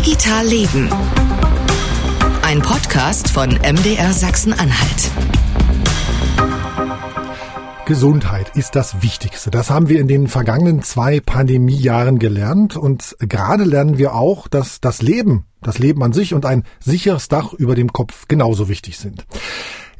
[0.00, 0.88] Digital Leben.
[2.40, 5.10] Ein Podcast von MDR Sachsen-Anhalt.
[7.84, 9.50] Gesundheit ist das Wichtigste.
[9.50, 12.78] Das haben wir in den vergangenen zwei Pandemiejahren gelernt.
[12.78, 17.28] Und gerade lernen wir auch, dass das Leben, das Leben an sich und ein sicheres
[17.28, 19.26] Dach über dem Kopf genauso wichtig sind.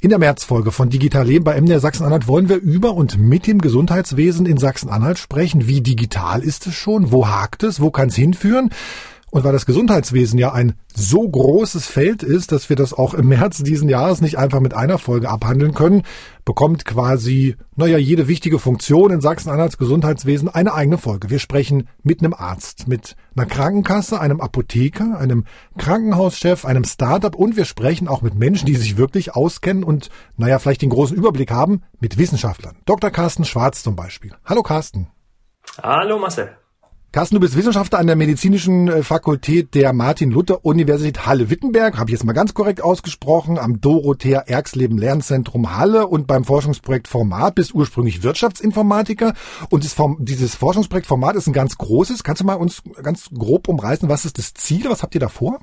[0.00, 3.60] In der Märzfolge von Digital Leben bei MDR Sachsen-Anhalt wollen wir über und mit dem
[3.60, 5.68] Gesundheitswesen in Sachsen-Anhalt sprechen.
[5.68, 7.12] Wie digital ist es schon?
[7.12, 7.82] Wo hakt es?
[7.82, 8.70] Wo kann es hinführen?
[9.30, 13.28] Und weil das Gesundheitswesen ja ein so großes Feld ist, dass wir das auch im
[13.28, 16.02] März diesen Jahres nicht einfach mit einer Folge abhandeln können,
[16.44, 21.30] bekommt quasi, naja, jede wichtige Funktion in Sachsen-Anhalts Gesundheitswesen eine eigene Folge.
[21.30, 25.44] Wir sprechen mit einem Arzt, mit einer Krankenkasse, einem Apotheker, einem
[25.78, 30.58] Krankenhauschef, einem Startup und wir sprechen auch mit Menschen, die sich wirklich auskennen und, naja,
[30.58, 32.78] vielleicht den großen Überblick haben, mit Wissenschaftlern.
[32.84, 33.10] Dr.
[33.10, 34.32] Carsten Schwarz zum Beispiel.
[34.44, 35.06] Hallo Carsten.
[35.80, 36.59] Hallo Marcel.
[37.12, 42.24] Carsten, du bist Wissenschaftler an der Medizinischen äh, Fakultät der Martin-Luther-Universität Halle-Wittenberg, habe ich jetzt
[42.24, 47.56] mal ganz korrekt ausgesprochen, am Dorothea Erxleben Lernzentrum Halle und beim Forschungsprojekt Format.
[47.56, 49.34] Bist ursprünglich Wirtschaftsinformatiker.
[49.70, 49.84] Und
[50.20, 52.22] dieses Forschungsprojekt Format ist ein ganz großes.
[52.22, 55.28] Kannst du mal uns ganz grob umreißen, was ist das Ziel, was habt ihr da
[55.28, 55.58] vor?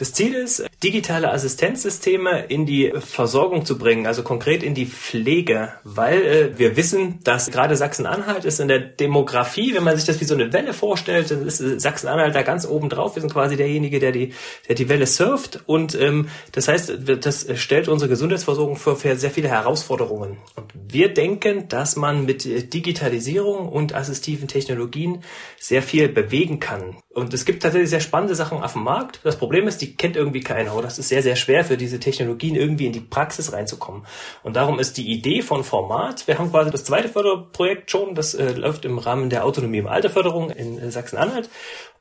[0.00, 5.74] Das Ziel ist, digitale Assistenzsysteme in die Versorgung zu bringen, also konkret in die Pflege,
[5.84, 10.18] weil äh, wir wissen, dass gerade Sachsen-Anhalt ist in der Demografie, wenn man sich das
[10.20, 13.14] wie so eine Welle vorstellt, dann ist Sachsen-Anhalt da ganz oben drauf.
[13.14, 14.32] Wir sind quasi derjenige, der die,
[14.68, 19.48] der die Welle surft und ähm, das heißt, das stellt unsere Gesundheitsversorgung für, sehr viele
[19.48, 20.38] Herausforderungen.
[20.56, 25.22] Und wir denken, dass man mit Digitalisierung und assistiven Technologien
[25.58, 26.96] sehr viel bewegen kann.
[27.12, 29.20] Und es gibt tatsächlich sehr spannende Sachen auf dem Markt.
[29.24, 32.00] Das Problem ist, die kennt irgendwie keiner oder es ist sehr, sehr schwer für diese
[32.00, 34.02] Technologien irgendwie in die Praxis reinzukommen.
[34.42, 38.34] Und darum ist die Idee von Format, wir haben quasi das zweite Förderprojekt schon, das
[38.34, 41.48] äh, läuft im Rahmen der Autonomie im Alterförderung in äh, Sachsen-Anhalt.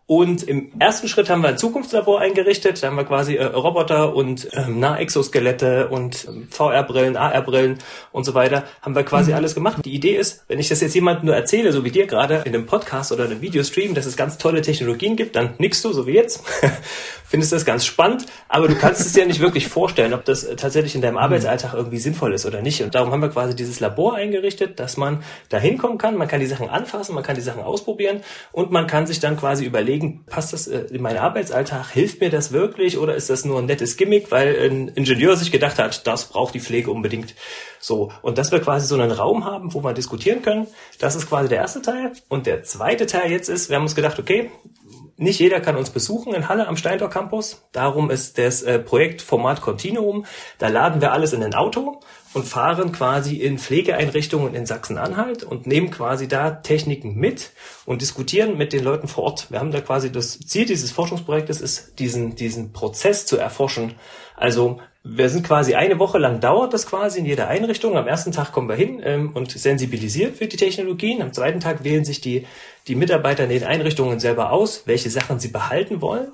[0.10, 2.82] Und im ersten Schritt haben wir ein Zukunftslabor eingerichtet.
[2.82, 7.78] Da haben wir quasi äh, Roboter und ähm, Nahexoskelette und ähm, VR-Brillen, AR-Brillen
[8.12, 8.64] und so weiter.
[8.82, 9.38] Haben wir quasi mhm.
[9.38, 9.86] alles gemacht.
[9.86, 12.56] Die Idee ist, wenn ich das jetzt jemandem nur erzähle, so wie dir gerade in
[12.56, 16.08] einem Podcast oder einem Videostream, dass es ganz tolle Technologien gibt, dann nickst du, so
[16.08, 16.44] wie jetzt.
[17.30, 20.96] Findest das ganz spannend, aber du kannst es dir nicht wirklich vorstellen, ob das tatsächlich
[20.96, 21.20] in deinem mhm.
[21.20, 22.82] Arbeitsalltag irgendwie sinnvoll ist oder nicht.
[22.82, 26.18] Und darum haben wir quasi dieses Labor eingerichtet, dass man da hinkommen kann.
[26.18, 29.38] Man kann die Sachen anfassen, man kann die Sachen ausprobieren und man kann sich dann
[29.38, 31.92] quasi überlegen, passt das äh, in meinen Arbeitsalltag?
[31.92, 35.52] Hilft mir das wirklich oder ist das nur ein nettes Gimmick, weil ein Ingenieur sich
[35.52, 37.36] gedacht hat, das braucht die Pflege unbedingt.
[37.80, 38.12] So.
[38.24, 40.66] Und dass wir quasi so einen Raum haben, wo wir diskutieren können,
[40.98, 42.14] das ist quasi der erste Teil.
[42.28, 44.50] Und der zweite Teil jetzt ist, wir haben uns gedacht, okay,
[45.20, 47.64] nicht jeder kann uns besuchen in Halle am Steintor Campus.
[47.74, 50.26] Darum ist das äh, Projekt Format Continuum.
[50.60, 52.00] Da laden wir alles in ein Auto
[52.34, 57.52] und fahren quasi in Pflegeeinrichtungen in Sachsen-Anhalt und nehmen quasi da Techniken mit
[57.86, 59.52] und diskutieren mit den Leuten vor Ort.
[59.52, 63.96] Wir haben da quasi das Ziel dieses Forschungsprojektes ist, diesen, diesen Prozess zu erforschen.
[64.40, 67.98] Also wir sind quasi eine Woche lang dauert das quasi in jeder Einrichtung.
[67.98, 71.22] Am ersten Tag kommen wir hin ähm, und sensibilisiert für die Technologien.
[71.22, 72.46] Am zweiten Tag wählen sich die,
[72.88, 76.30] die Mitarbeiter in den Einrichtungen selber aus, welche Sachen sie behalten wollen.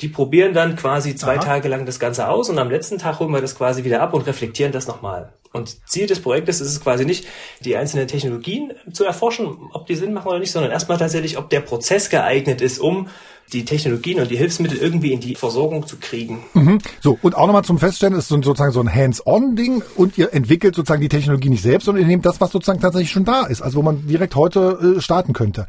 [0.00, 1.44] Die probieren dann quasi zwei Aha.
[1.44, 4.14] Tage lang das Ganze aus und am letzten Tag holen wir das quasi wieder ab
[4.14, 5.32] und reflektieren das nochmal.
[5.52, 7.26] Und Ziel des Projektes ist es quasi nicht,
[7.60, 11.50] die einzelnen Technologien zu erforschen, ob die Sinn machen oder nicht, sondern erstmal tatsächlich, ob
[11.50, 13.08] der Prozess geeignet ist, um
[13.52, 16.44] die Technologien und die Hilfsmittel irgendwie in die Versorgung zu kriegen.
[16.54, 16.78] Mhm.
[17.00, 21.02] So, und auch nochmal zum Feststellen, ist sozusagen so ein Hands-on-Ding und ihr entwickelt sozusagen
[21.02, 23.78] die Technologie nicht selbst, sondern ihr nehmt das, was sozusagen tatsächlich schon da ist, also
[23.78, 25.66] wo man direkt heute äh, starten könnte.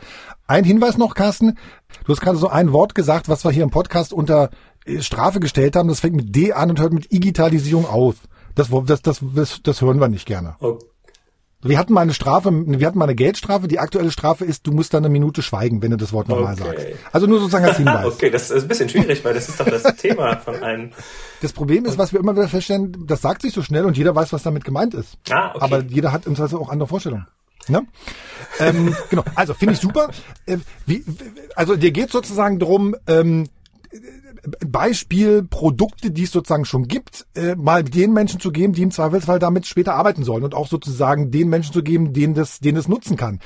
[0.48, 1.58] Ein Hinweis noch, Carsten.
[2.06, 4.50] Du hast gerade so ein Wort gesagt, was wir hier im Podcast unter
[4.86, 5.90] äh, Strafe gestellt haben.
[5.90, 8.16] Das fängt mit D an und hört mit Digitalisierung auf.
[8.56, 10.56] Das, das, das, das, das hören wir nicht gerne.
[10.60, 10.86] Okay.
[11.64, 13.68] Wir hatten mal eine Strafe, wir hatten mal eine Geldstrafe.
[13.68, 16.54] Die aktuelle Strafe ist, du musst dann eine Minute schweigen, wenn du das Wort nochmal
[16.54, 16.64] okay.
[16.64, 16.86] sagst.
[17.12, 18.06] Also nur sozusagen als Hinweis.
[18.14, 20.92] okay, das ist ein bisschen schwierig, weil das ist doch das Thema von einem.
[21.42, 24.14] Das Problem ist, was wir immer wieder feststellen, das sagt sich so schnell und jeder
[24.16, 25.18] weiß, was damit gemeint ist.
[25.30, 25.60] Ah, okay.
[25.62, 27.28] Aber jeder hat im Zweifel auch andere Vorstellungen.
[27.68, 27.86] Ne?
[28.60, 30.10] ähm, genau, also finde ich super.
[30.46, 31.04] Äh, wie,
[31.56, 32.96] also dir geht sozusagen drum.
[33.08, 33.48] ähm,
[34.68, 38.92] Beispiel Produkte, die es sozusagen schon gibt, äh, mal den Menschen zu geben, die im
[38.92, 42.78] Zweifelsfall damit später arbeiten sollen und auch sozusagen den Menschen zu geben, denen das, denen
[42.78, 43.40] es nutzen kann.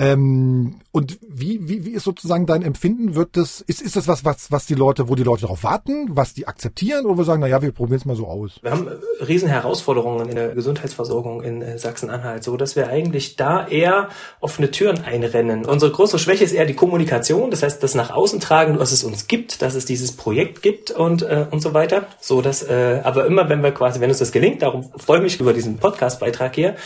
[0.00, 3.14] Ähm, und wie, wie, wie ist sozusagen dein Empfinden?
[3.14, 6.08] Wird das, ist, ist das was, was, was die Leute, wo die Leute darauf warten,
[6.08, 8.60] was die akzeptieren oder wir sagen, na ja, wir probieren es mal so aus?
[8.62, 13.36] Wir haben äh, riesen Herausforderungen in der Gesundheitsversorgung in äh, Sachsen-Anhalt, so dass wir eigentlich
[13.36, 14.08] da eher
[14.40, 15.66] offene Türen einrennen.
[15.66, 19.04] Unsere große Schwäche ist eher die Kommunikation, das heißt, das nach außen tragen, was es
[19.04, 22.06] uns gibt, dass es dieses Projekt gibt und, äh, und so weiter.
[22.20, 25.24] So dass, äh, aber immer wenn wir quasi, wenn uns das gelingt, darum freue ich
[25.24, 26.76] mich über diesen Podcast-Beitrag hier,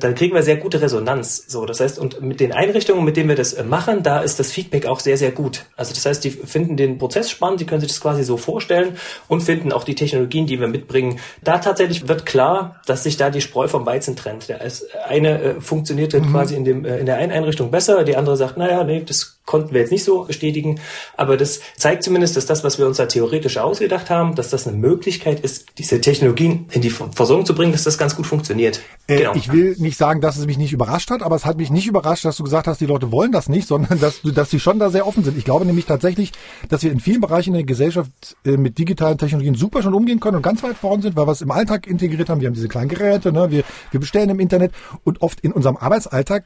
[0.00, 1.44] dann kriegen wir sehr gute Resonanz.
[1.48, 4.40] So, das heißt, und mit den Einrichtungen, mit denen wir das äh, machen, da ist
[4.40, 5.66] das Feedback auch sehr, sehr gut.
[5.76, 8.96] Also das heißt, die finden den Prozess spannend, die können sich das quasi so vorstellen
[9.28, 11.20] und finden auch die Technologien, die wir mitbringen.
[11.42, 14.48] Da tatsächlich wird klar, dass sich da die Spreu vom Weizen trennt.
[14.48, 14.60] Der
[15.06, 16.32] eine äh, funktioniert mhm.
[16.32, 19.37] quasi in, dem, äh, in der einen Einrichtung besser, die andere sagt, naja, nee, das
[19.48, 20.78] konnten wir jetzt nicht so bestätigen.
[21.16, 24.68] Aber das zeigt zumindest, dass das, was wir uns da theoretisch ausgedacht haben, dass das
[24.68, 28.80] eine Möglichkeit ist, diese Technologien in die Versorgung zu bringen, dass das ganz gut funktioniert.
[29.06, 29.34] Äh, genau.
[29.34, 31.86] Ich will nicht sagen, dass es mich nicht überrascht hat, aber es hat mich nicht
[31.86, 34.78] überrascht, dass du gesagt hast, die Leute wollen das nicht, sondern dass, dass sie schon
[34.78, 35.38] da sehr offen sind.
[35.38, 36.32] Ich glaube nämlich tatsächlich,
[36.68, 40.20] dass wir in vielen Bereichen in der Gesellschaft äh, mit digitalen Technologien super schon umgehen
[40.20, 42.42] können und ganz weit vorn sind, weil wir es im Alltag integriert haben.
[42.42, 43.50] Wir haben diese kleinen Geräte, ne?
[43.50, 44.72] wir, wir bestellen im Internet
[45.04, 46.44] und oft in unserem Arbeitsalltag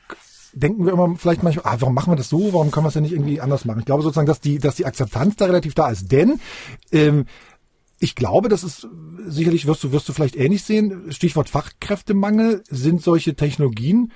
[0.53, 2.53] denken wir immer vielleicht manchmal, ah, warum machen wir das so?
[2.53, 3.81] Warum können wir es ja nicht irgendwie anders machen?
[3.81, 6.13] Ich glaube sozusagen, dass die, dass die Akzeptanz da relativ da ist.
[6.13, 6.41] Denn
[6.91, 7.27] ähm,
[7.99, 8.89] ich glaube, das ist
[9.27, 11.13] sicherlich wirst du wirst du vielleicht ähnlich sehen.
[11.13, 14.13] Stichwort Fachkräftemangel sind solche Technologien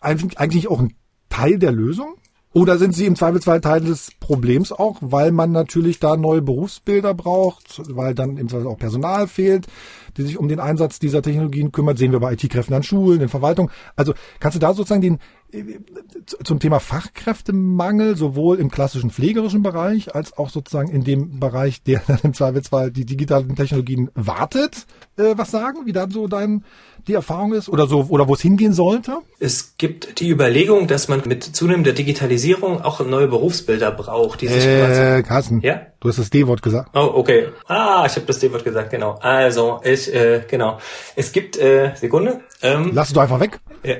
[0.00, 0.94] eigentlich auch ein
[1.28, 2.16] Teil der Lösung?
[2.54, 7.12] Oder sind sie im Zweifelsfall Teil des Problems auch, weil man natürlich da neue Berufsbilder
[7.12, 9.66] braucht, weil dann im Zweifel auch Personal fehlt,
[10.16, 11.98] die sich um den Einsatz dieser Technologien kümmert.
[11.98, 13.70] Sehen wir bei IT-Kräften an Schulen, in Verwaltung.
[13.96, 15.18] Also kannst du da sozusagen den
[16.44, 22.02] zum Thema Fachkräftemangel sowohl im klassischen pflegerischen Bereich als auch sozusagen in dem Bereich, der
[22.06, 24.86] dann im Zweifelsfall die digitalen Technologien wartet,
[25.16, 26.64] äh, was sagen, wie da so dein
[27.06, 29.18] die Erfahrung ist oder so oder wo es hingehen sollte?
[29.38, 34.64] Es gibt die Überlegung, dass man mit zunehmender Digitalisierung auch neue Berufsbilder braucht, die sich
[34.64, 35.82] äh, Carsten, ja?
[36.00, 36.90] du hast das D-Wort gesagt.
[36.94, 37.48] Oh, okay.
[37.66, 39.18] Ah, ich habe das D-Wort gesagt, genau.
[39.20, 40.78] Also, ich äh, genau.
[41.16, 42.40] Es gibt äh, Sekunde.
[42.62, 43.60] Ähm, Lass es doch einfach weg.
[43.84, 43.96] Ja.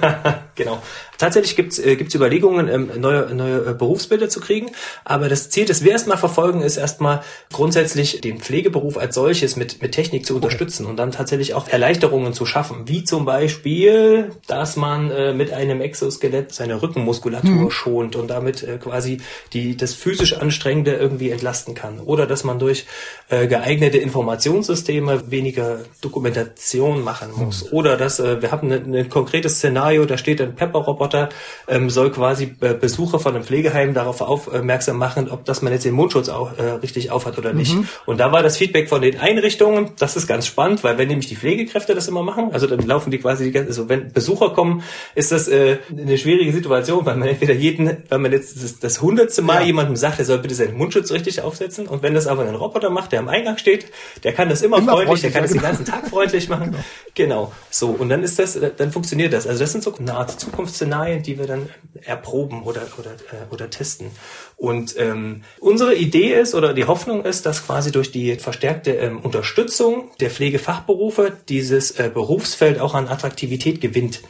[0.54, 0.78] genau.
[1.20, 4.70] Tatsächlich gibt es äh, gibt's Überlegungen, ähm, neue, neue äh, Berufsbilder zu kriegen.
[5.04, 7.20] Aber das Ziel, das wir erstmal verfolgen, ist erstmal
[7.52, 12.32] grundsätzlich den Pflegeberuf als solches mit, mit Technik zu unterstützen und dann tatsächlich auch Erleichterungen
[12.32, 12.88] zu schaffen.
[12.88, 17.70] Wie zum Beispiel, dass man äh, mit einem Exoskelett seine Rückenmuskulatur mhm.
[17.70, 19.18] schont und damit äh, quasi
[19.52, 22.00] die, das physisch Anstrengende irgendwie entlasten kann.
[22.00, 22.86] Oder dass man durch
[23.28, 27.66] äh, geeignete Informationssysteme weniger Dokumentation machen muss.
[27.66, 27.76] Mhm.
[27.76, 31.28] Oder dass äh, wir haben ein konkretes Szenario, da steht ein Pepper-Roboter Roboter
[31.68, 35.84] ähm, soll quasi äh, Besucher von einem Pflegeheim darauf aufmerksam machen, ob das man jetzt
[35.84, 37.74] den Mundschutz auch äh, richtig aufhat oder nicht.
[37.74, 37.88] Mhm.
[38.06, 41.28] Und da war das Feedback von den Einrichtungen, das ist ganz spannend, weil wenn nämlich
[41.28, 44.50] die Pflegekräfte das immer machen, also dann laufen die quasi die ganze, also wenn Besucher
[44.50, 44.82] kommen,
[45.14, 49.02] ist das äh, eine schwierige Situation, weil man entweder jeden, wenn man jetzt das, das
[49.02, 49.66] hundertste Mal ja.
[49.66, 52.90] jemandem sagt, er soll bitte seinen Mundschutz richtig aufsetzen und wenn das aber ein Roboter
[52.90, 53.86] macht, der am Eingang steht,
[54.24, 56.76] der kann das immer, immer freundlich, freundlich, der kann das den ganzen Tag freundlich machen.
[57.14, 57.30] Genau.
[57.30, 57.52] genau.
[57.70, 57.88] So.
[57.88, 59.46] Und dann ist das, dann funktioniert das.
[59.46, 61.68] Also das sind so eine Art Zukunftsszenarien Szenarien, die wir dann
[62.04, 64.10] erproben oder, oder, äh, oder testen.
[64.56, 69.20] Und ähm, unsere Idee ist oder die Hoffnung ist, dass quasi durch die verstärkte ähm,
[69.20, 74.20] Unterstützung der Pflegefachberufe dieses äh, Berufsfeld auch an Attraktivität gewinnt.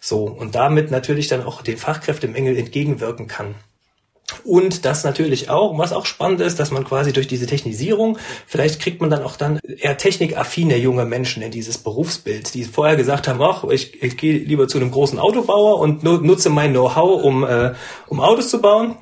[0.00, 3.54] So, und damit natürlich dann auch den Fachkräftemengel entgegenwirken kann.
[4.44, 8.80] Und das natürlich auch, was auch spannend ist, dass man quasi durch diese Technisierung, vielleicht
[8.80, 13.28] kriegt man dann auch dann eher technikaffine junge Menschen in dieses Berufsbild, die vorher gesagt
[13.28, 17.44] haben, ach, ich, ich gehe lieber zu einem großen Autobauer und nutze mein Know-how, um,
[17.44, 17.74] äh,
[18.06, 18.96] um Autos zu bauen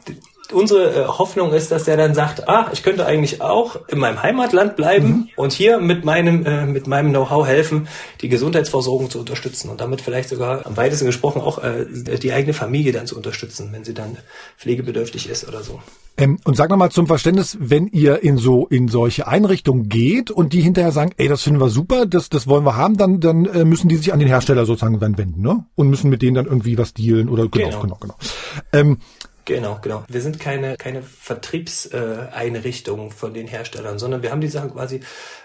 [0.53, 4.23] unsere äh, Hoffnung ist, dass der dann sagt, ah, ich könnte eigentlich auch in meinem
[4.23, 5.29] Heimatland bleiben mhm.
[5.37, 7.89] und hier mit meinem, äh, mit meinem Know-how helfen,
[8.21, 12.55] die Gesundheitsversorgung zu unterstützen und damit vielleicht sogar am weitesten gesprochen auch äh, die eigene
[12.55, 14.17] Familie dann zu unterstützen, wenn sie dann
[14.59, 15.81] pflegebedürftig ist oder so.
[16.19, 20.53] Ähm, und sag nochmal zum Verständnis, wenn ihr in so in solche Einrichtungen geht und
[20.53, 23.47] die hinterher sagen, ey, das finden wir super, das das wollen wir haben, dann dann
[23.47, 25.65] äh, müssen die sich an den Hersteller sozusagen dann wenden, ne?
[25.75, 27.97] Und müssen mit denen dann irgendwie was dealen oder genau genau genau.
[27.97, 28.15] genau.
[28.75, 28.99] Ähm,
[29.45, 30.05] Genau, genau.
[30.09, 35.01] Wir sind keine, keine Vertriebseinrichtung von den Herstellern, sondern wir haben die Sachen quasi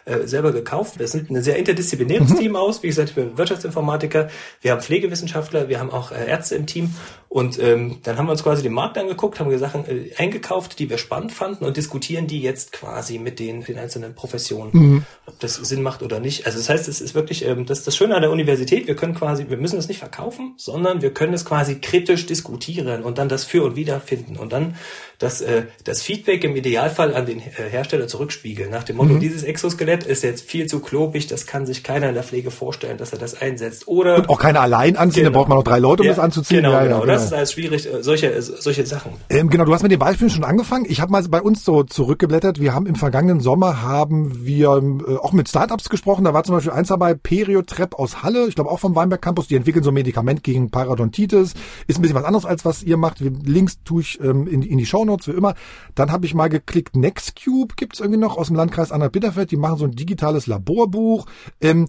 [0.06, 1.00] äh, selber gekauft.
[1.00, 2.38] Wir sind ein sehr interdisziplinäres mhm.
[2.38, 2.84] Team aus.
[2.84, 4.30] Wie gesagt, ich bin Wirtschaftsinformatiker,
[4.62, 6.94] wir haben Pflegewissenschaftler, wir haben auch äh, Ärzte im Team.
[7.30, 10.80] Und ähm, dann haben wir uns quasi den Markt angeguckt, haben wir Sachen äh, eingekauft,
[10.80, 15.06] die wir spannend fanden und diskutieren die jetzt quasi mit den, den einzelnen Professionen, mhm.
[15.26, 16.46] ob das Sinn macht oder nicht.
[16.46, 19.14] Also das heißt, es ist wirklich ähm, das, das Schöne an der Universität, wir können
[19.14, 23.28] quasi, wir müssen es nicht verkaufen, sondern wir können es quasi kritisch diskutieren und dann
[23.28, 24.38] das für und wieder finden.
[24.38, 24.76] Und dann
[25.20, 28.70] das, äh, das Feedback im Idealfall an den äh, Hersteller zurückspiegeln.
[28.70, 29.20] Nach dem Motto, mhm.
[29.20, 32.98] dieses Exoskelett ist jetzt viel zu klobig, das kann sich keiner in der Pflege vorstellen,
[32.98, 33.88] dass er das einsetzt.
[33.88, 35.34] Oder Und auch keiner allein anziehen, genau.
[35.34, 36.64] da braucht man noch drei Leute, um ja, das anzuziehen.
[36.64, 37.06] Genau, ja, genau.
[37.06, 37.17] Ja.
[37.18, 39.12] Das ist alles schwierig, äh, solche, äh, solche Sachen.
[39.30, 40.86] Ähm, genau, du hast mit den Beispielen schon angefangen.
[40.88, 42.60] Ich habe mal bei uns so zurückgeblättert.
[42.60, 44.70] Wir haben im vergangenen Sommer haben wir
[45.08, 46.26] äh, auch mit Startups gesprochen.
[46.26, 49.48] Da war zum Beispiel eins dabei, Periotrep aus Halle, ich glaube auch vom Weinberg Campus.
[49.48, 51.54] Die entwickeln so ein Medikament gegen Parodontitis.
[51.88, 53.20] Ist ein bisschen was anderes als was ihr macht.
[53.20, 55.56] Links tue ich ähm, in, in die Shownotes wie immer.
[55.96, 59.52] Dann habe ich mal geklickt, Nextcube gibt's irgendwie noch aus dem Landkreis Anhalt-Bitterfeld.
[59.52, 61.26] Die machen so ein digitales Laborbuch.
[61.62, 61.88] Ähm,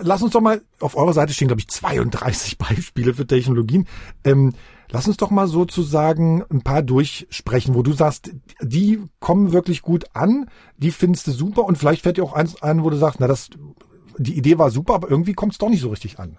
[0.00, 3.86] lass uns doch mal, auf eurer Seite stehen, glaube ich, 32 Beispiele für Technologien.
[4.24, 4.52] Ähm,
[4.90, 8.30] Lass uns doch mal sozusagen ein paar durchsprechen, wo du sagst,
[8.60, 12.62] die kommen wirklich gut an, die findest du super und vielleicht fällt dir auch eins
[12.62, 13.50] ein, wo du sagst, na das,
[14.16, 16.38] die Idee war super, aber irgendwie kommt es doch nicht so richtig an.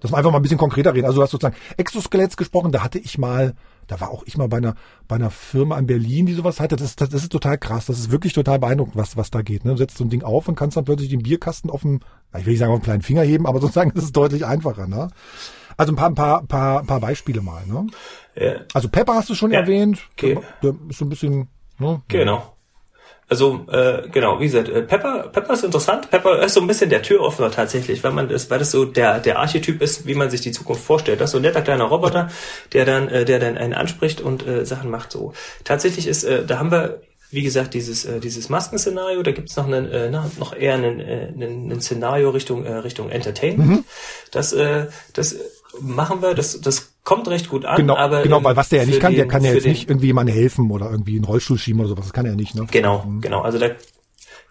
[0.00, 1.06] Dass wir einfach mal ein bisschen konkreter reden.
[1.06, 3.54] Also du hast sozusagen Exoskeletts gesprochen, da hatte ich mal,
[3.86, 4.74] da war auch ich mal bei einer,
[5.06, 6.74] bei einer Firma in Berlin, die sowas hatte.
[6.74, 7.86] Das ist, das ist total krass.
[7.86, 9.64] Das ist wirklich total beeindruckend, was, was da geht.
[9.64, 9.72] Ne?
[9.72, 12.00] Du setzt so ein Ding auf und kannst dann plötzlich den Bierkasten auf dem,
[12.38, 14.86] ich will nicht sagen auf den kleinen Finger heben, aber sozusagen ist deutlich einfacher.
[14.86, 15.08] Ne?
[15.76, 17.62] Also ein paar, ein paar, paar, paar Beispiele mal.
[17.66, 17.86] Ne?
[18.34, 18.52] Ja.
[18.74, 19.60] Also Pepper hast du schon ja.
[19.60, 19.98] erwähnt.
[20.12, 20.38] Okay.
[20.62, 21.48] Der ist so ein bisschen.
[21.78, 22.02] Ne?
[22.08, 22.52] Genau.
[23.28, 26.10] Also äh, genau, wie gesagt, äh, Pepper, Pepper ist interessant.
[26.10, 29.20] Pepper ist so ein bisschen der Türöffner tatsächlich, weil man das, weil das so der
[29.20, 31.18] der Archetyp ist, wie man sich die Zukunft vorstellt.
[31.18, 32.28] Das ist so ein netter kleiner Roboter,
[32.74, 35.12] der dann äh, der dann einen anspricht und äh, Sachen macht.
[35.12, 35.32] So
[35.64, 37.00] tatsächlich ist, äh, da haben wir
[37.32, 41.32] wie gesagt, dieses, äh, dieses Maskenszenario, da gibt's noch einen, äh, noch eher einen, äh,
[41.34, 43.70] einen, Szenario Richtung, äh, Richtung Entertainment.
[43.70, 43.84] Mhm.
[44.30, 45.36] Das, äh, das
[45.80, 47.76] machen wir, das, das kommt recht gut an.
[47.76, 49.88] Genau, aber genau weil was der ja nicht kann, den, der kann ja jetzt nicht
[49.88, 52.04] irgendwie jemandem helfen oder irgendwie einen Rollstuhl schieben oder sowas.
[52.04, 52.66] Das kann er nicht, ne?
[52.70, 53.22] Genau, mhm.
[53.22, 53.40] genau.
[53.40, 53.70] Also da,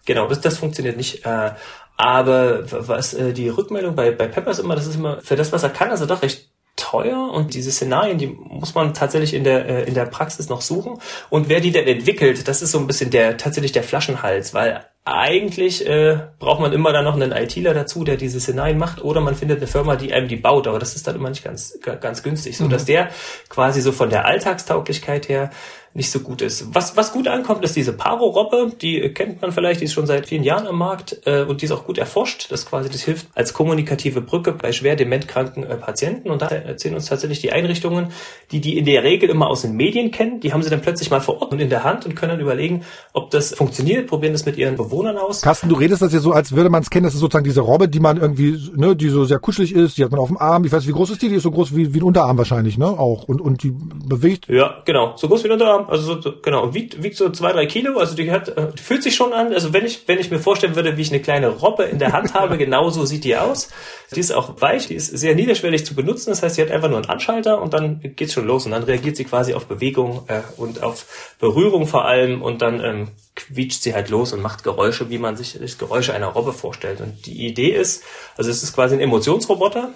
[0.05, 1.23] genau, das, das funktioniert nicht.
[1.23, 1.51] Äh,
[1.97, 5.51] aber was äh, die Rückmeldung bei, bei Pepper ist immer, das ist immer, für das,
[5.51, 9.43] was er kann, also doch recht teuer und diese Szenarien, die muss man tatsächlich in
[9.43, 10.99] der äh, in der Praxis noch suchen
[11.29, 14.85] und wer die denn entwickelt, das ist so ein bisschen der tatsächlich der Flaschenhals, weil
[15.03, 19.19] eigentlich äh, braucht man immer dann noch einen ITler dazu, der diese Szenarien macht, oder
[19.19, 21.79] man findet eine Firma, die einem die baut, aber das ist dann immer nicht ganz
[21.81, 22.87] ganz günstig, so dass mhm.
[22.87, 23.09] der
[23.49, 25.49] quasi so von der Alltagstauglichkeit her
[25.93, 26.74] nicht so gut ist.
[26.74, 30.27] Was, was gut ankommt, ist diese Paro-Robbe, die kennt man vielleicht, die ist schon seit
[30.27, 32.51] vielen Jahren am Markt äh, und die ist auch gut erforscht.
[32.51, 36.95] Das quasi, das hilft als kommunikative Brücke bei schwer dementkranken äh, Patienten und da erzählen
[36.95, 38.07] uns tatsächlich die Einrichtungen,
[38.51, 41.12] die die in der Regel immer aus den Medien kennen, die haben sie dann plötzlich
[41.12, 42.83] mal vor Ort und in der Hand und können dann überlegen,
[43.13, 45.41] ob das funktioniert, probieren das mit ihren Bewohnern aus.
[45.41, 47.62] Carsten, du redest das ja so, als würde man es kennen, das ist sozusagen diese
[47.62, 50.38] Robbe, die man irgendwie, ne, die so sehr kuschelig ist, die hat man auf dem
[50.38, 51.29] Arm, ich weiß, wie groß ist die?
[51.29, 54.48] Die ist so groß wie, wie ein Unterarm wahrscheinlich, ne, auch und, und die bewegt.
[54.48, 57.51] Ja, genau, so groß wie ein Unterarm, also so, genau, genau, wiegt, wiegt so zwei,
[57.51, 60.31] drei Kilo, also die hat, äh, fühlt sich schon an, also wenn ich, wenn ich
[60.31, 63.35] mir vorstellen würde, wie ich eine kleine Robbe in der Hand habe, genauso sieht die
[63.35, 63.69] aus.
[64.13, 66.89] Die ist auch weich, die ist sehr niederschwellig zu benutzen, das heißt, sie hat einfach
[66.89, 68.65] nur einen Anschalter und dann geht's schon los.
[68.65, 72.41] Und dann reagiert sie quasi auf Bewegung äh, und auf Berührung vor allem.
[72.41, 76.13] Und dann ähm, quietscht sie halt los und macht Geräusche, wie man sich das Geräusche
[76.13, 77.00] einer Robbe vorstellt.
[77.00, 78.03] Und die Idee ist,
[78.38, 79.91] also es ist quasi ein Emotionsroboter,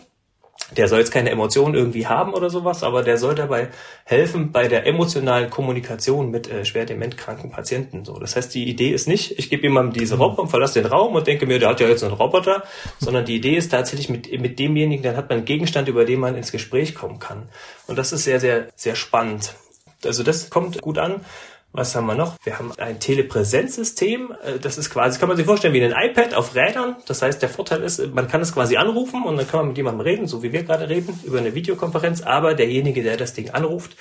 [0.72, 3.70] der soll jetzt keine Emotionen irgendwie haben oder sowas, aber der soll dabei
[4.04, 8.04] helfen bei der emotionalen Kommunikation mit äh, schwer dementkranken Patienten.
[8.04, 10.92] So, das heißt, die Idee ist nicht, ich gebe jemandem diese Robbe und verlasse den
[10.92, 12.64] Raum und denke mir, der hat ja jetzt einen Roboter,
[13.00, 16.20] sondern die Idee ist tatsächlich mit mit demjenigen, dann hat man einen Gegenstand, über den
[16.20, 17.50] man ins Gespräch kommen kann.
[17.86, 19.54] Und das ist sehr sehr sehr spannend.
[20.04, 21.22] Also das kommt gut an.
[21.78, 22.38] Was haben wir noch?
[22.46, 24.34] Wir haben ein Telepräsenzsystem.
[24.44, 26.96] Äh, das ist quasi, kann man sich vorstellen, wie ein iPad auf Rädern.
[27.06, 29.78] Das heißt, der Vorteil ist, man kann es quasi anrufen und dann kann man mit
[29.78, 32.22] jemandem reden, so wie wir gerade reden, über eine Videokonferenz.
[32.22, 33.98] Aber derjenige, der das Ding anruft,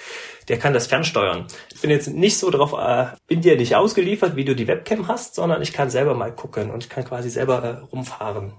[0.46, 1.48] der kann das fernsteuern.
[1.74, 5.08] Ich bin jetzt nicht so drauf, äh, bin dir nicht ausgeliefert, wie du die Webcam
[5.08, 8.52] hast, sondern ich kann selber mal gucken und ich kann quasi selber äh, rumfahren.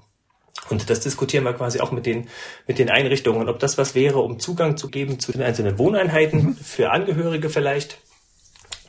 [0.70, 2.28] Und das diskutieren wir quasi auch mit den,
[2.68, 6.56] mit den Einrichtungen, ob das was wäre, um Zugang zu geben zu den einzelnen Wohneinheiten,
[6.56, 8.00] für Angehörige vielleicht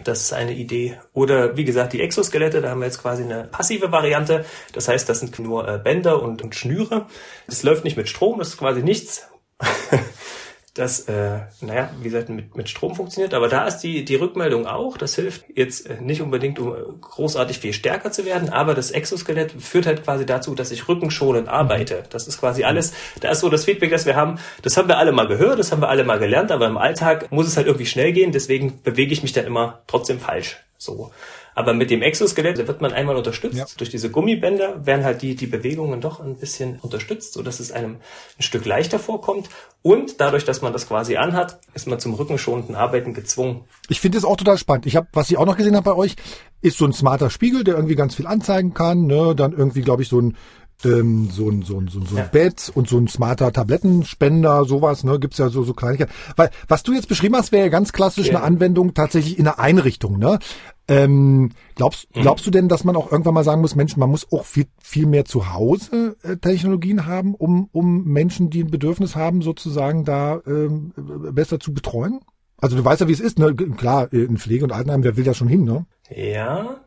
[0.04, 0.98] das ist eine Idee.
[1.12, 4.44] Oder wie gesagt, die Exoskelette, da haben wir jetzt quasi eine passive Variante.
[4.72, 7.06] Das heißt, das sind nur äh, Bänder und, und Schnüre.
[7.46, 9.28] Das läuft nicht mit Strom, das ist quasi nichts.
[10.76, 13.32] das, äh, naja, wie gesagt, mit, mit Strom funktioniert.
[13.32, 14.98] Aber da ist die, die Rückmeldung auch.
[14.98, 18.90] Das hilft jetzt äh, nicht unbedingt, um äh, großartig viel stärker zu werden, aber das
[18.90, 22.02] Exoskelett führt halt quasi dazu, dass ich rückenschonend arbeite.
[22.10, 24.98] Das ist quasi alles, da ist so das Feedback, das wir haben, das haben wir
[24.98, 27.66] alle mal gehört, das haben wir alle mal gelernt, aber im Alltag muss es halt
[27.66, 30.58] irgendwie schnell gehen, deswegen bewege ich mich dann immer trotzdem falsch.
[30.78, 31.10] So.
[31.56, 33.56] Aber mit dem Exoskelett wird man einmal unterstützt.
[33.56, 33.64] Ja.
[33.78, 37.72] Durch diese Gummibänder werden halt die, die Bewegungen doch ein bisschen unterstützt, so dass es
[37.72, 37.96] einem
[38.38, 39.48] ein Stück leichter vorkommt.
[39.80, 43.64] Und dadurch, dass man das quasi anhat, ist man zum rückenschonenden Arbeiten gezwungen.
[43.88, 44.84] Ich finde es auch total spannend.
[44.84, 46.16] Ich habe, was ich auch noch gesehen habe bei euch,
[46.60, 49.06] ist so ein smarter Spiegel, der irgendwie ganz viel anzeigen kann.
[49.06, 49.34] Ne?
[49.34, 50.36] Dann irgendwie, glaube ich, so ein
[50.84, 52.28] ähm, so ein, so ein, so ein, so ein ja.
[52.30, 56.12] Bett und so ein smarter Tablettenspender, sowas, ne, gibt's ja so, so Kleinigkeiten.
[56.36, 58.34] Weil, was du jetzt beschrieben hast, wäre ja ganz klassisch ja.
[58.34, 60.38] eine Anwendung tatsächlich in der Einrichtung, ne?
[60.88, 62.22] Ähm, glaubst, mhm.
[62.22, 64.66] glaubst du denn, dass man auch irgendwann mal sagen muss, Mensch, man muss auch viel,
[64.80, 70.04] viel mehr zu Hause äh, Technologien haben, um, um Menschen, die ein Bedürfnis haben, sozusagen
[70.04, 70.92] da ähm,
[71.32, 72.20] besser zu betreuen?
[72.58, 73.54] Also du weißt ja, wie es ist, ne?
[73.54, 75.86] Klar, in Pflege und Altenheim, wer will da schon hin, ne?
[76.08, 76.80] Ja,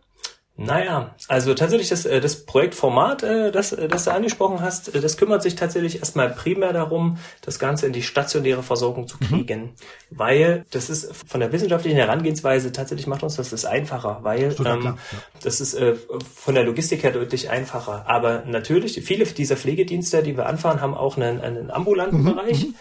[0.62, 5.16] Naja, also tatsächlich das, äh, das Projektformat, äh, das, äh, das du angesprochen hast, das
[5.16, 9.62] kümmert sich tatsächlich erstmal primär darum, das Ganze in die stationäre Versorgung zu kriegen.
[9.62, 9.70] Mhm.
[10.10, 14.84] Weil das ist von der wissenschaftlichen Herangehensweise tatsächlich macht uns das, das einfacher, weil ähm,
[14.84, 14.98] ja.
[15.42, 15.96] das ist äh,
[16.36, 18.04] von der Logistik her deutlich einfacher.
[18.08, 22.36] Aber natürlich, viele dieser Pflegedienste, die wir anfahren, haben auch einen, einen ambulanten mhm.
[22.36, 22.66] Bereich.
[22.66, 22.75] Mhm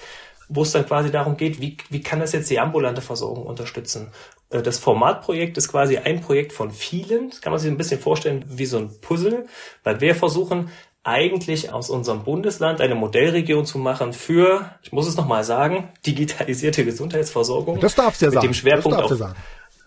[0.49, 4.13] wo es dann quasi darum geht, wie, wie kann das jetzt die ambulante Versorgung unterstützen.
[4.51, 7.31] Äh, das Formatprojekt ist quasi ein Projekt von vielen.
[7.31, 9.47] Das kann man sich ein bisschen vorstellen wie so ein Puzzle,
[9.85, 10.71] weil wir versuchen
[11.05, 16.85] eigentlich aus unserem Bundesland eine Modellregion zu machen für, ich muss es nochmal sagen, digitalisierte
[16.85, 17.81] Gesundheitsversorgung.
[17.81, 18.47] Das darfst du ja mit sagen.
[18.49, 19.35] Dem Schwerpunkt das auf, sagen.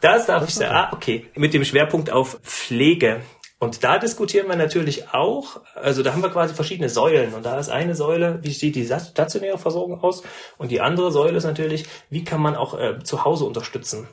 [0.02, 0.74] Das darf das ich sagen.
[0.74, 1.28] Ah, okay.
[1.36, 3.22] Mit dem Schwerpunkt auf Pflege.
[3.62, 7.36] Und da diskutieren wir natürlich auch, also da haben wir quasi verschiedene Säulen.
[7.36, 10.24] Und da ist eine Säule, wie sieht die stationäre Versorgung aus?
[10.58, 14.08] Und die andere Säule ist natürlich, wie kann man auch äh, zu Hause unterstützen?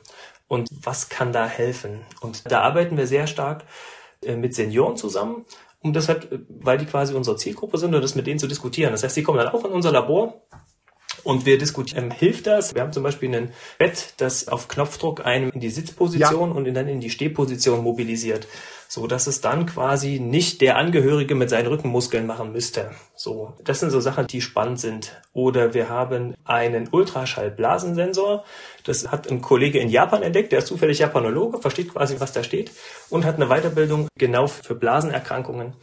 [0.47, 2.01] Und was kann da helfen?
[2.21, 3.63] Und da arbeiten wir sehr stark
[4.23, 5.45] äh, mit Senioren zusammen,
[5.79, 8.91] um das halt, weil die quasi unsere Zielgruppe sind, und das mit denen zu diskutieren.
[8.91, 10.43] Das heißt, sie kommen dann auch in unser Labor
[11.23, 12.75] und wir diskutieren, hilft das?
[12.75, 16.55] Wir haben zum Beispiel ein Bett, das auf Knopfdruck einem in die Sitzposition ja.
[16.55, 18.47] und dann in die Stehposition mobilisiert
[18.91, 22.89] so dass es dann quasi nicht der Angehörige mit seinen Rückenmuskeln machen müsste.
[23.15, 25.21] So, das sind so Sachen, die spannend sind.
[25.31, 28.43] Oder wir haben einen Ultraschallblasensensor.
[28.85, 32.43] Das hat ein Kollege in Japan entdeckt, der ist zufällig Japanologe, versteht quasi, was da
[32.43, 32.71] steht
[33.11, 35.73] und hat eine Weiterbildung genau für Blasenerkrankungen.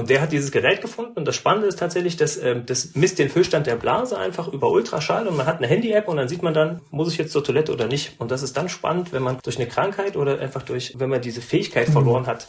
[0.00, 3.18] Und der hat dieses Gerät gefunden und das Spannende ist tatsächlich, dass ähm, das misst
[3.18, 6.42] den Füllstand der Blase einfach über Ultraschall und man hat eine Handy-App und dann sieht
[6.42, 8.18] man dann, muss ich jetzt zur Toilette oder nicht.
[8.18, 11.20] Und das ist dann spannend, wenn man durch eine Krankheit oder einfach durch, wenn man
[11.20, 11.92] diese Fähigkeit mhm.
[11.92, 12.48] verloren hat,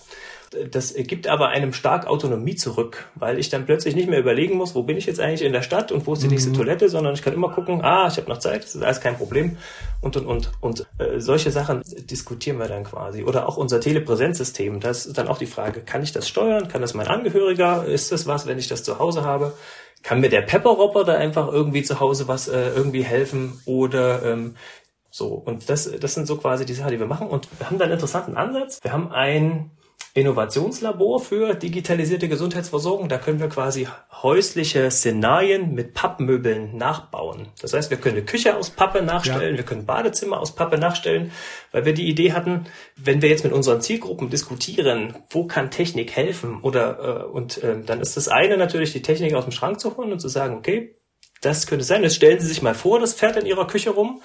[0.69, 4.75] das gibt aber einem stark Autonomie zurück, weil ich dann plötzlich nicht mehr überlegen muss,
[4.75, 6.55] wo bin ich jetzt eigentlich in der Stadt und wo ist die nächste mhm.
[6.55, 9.15] Toilette, sondern ich kann immer gucken, ah, ich habe noch Zeit, das ist alles kein
[9.15, 9.57] Problem
[10.01, 14.79] und und und und äh, solche Sachen diskutieren wir dann quasi oder auch unser Telepräsenzsystem,
[14.81, 18.11] das ist dann auch die Frage, kann ich das steuern, kann das mein Angehöriger, ist
[18.11, 19.53] das was, wenn ich das zu Hause habe?
[20.03, 24.55] Kann mir der Pepper-Roboter einfach irgendwie zu Hause was äh, irgendwie helfen oder ähm,
[25.11, 27.27] so, und das, das sind so quasi die Sachen, die wir machen.
[27.27, 28.79] Und wir haben da einen interessanten Ansatz.
[28.81, 29.69] Wir haben ein
[30.13, 33.07] Innovationslabor für digitalisierte Gesundheitsversorgung.
[33.07, 37.47] Da können wir quasi häusliche Szenarien mit Pappmöbeln nachbauen.
[37.61, 39.57] Das heißt, wir können eine Küche aus Pappe nachstellen, ja.
[39.57, 41.31] wir können Badezimmer aus Pappe nachstellen,
[41.71, 42.65] weil wir die Idee hatten,
[42.97, 46.59] wenn wir jetzt mit unseren Zielgruppen diskutieren, wo kann Technik helfen?
[46.61, 49.95] Oder äh, und äh, dann ist das eine natürlich, die Technik aus dem Schrank zu
[49.95, 50.95] holen und zu sagen, okay,
[51.41, 52.03] das könnte sein.
[52.03, 54.21] Jetzt stellen Sie sich mal vor, das fährt in Ihrer Küche rum.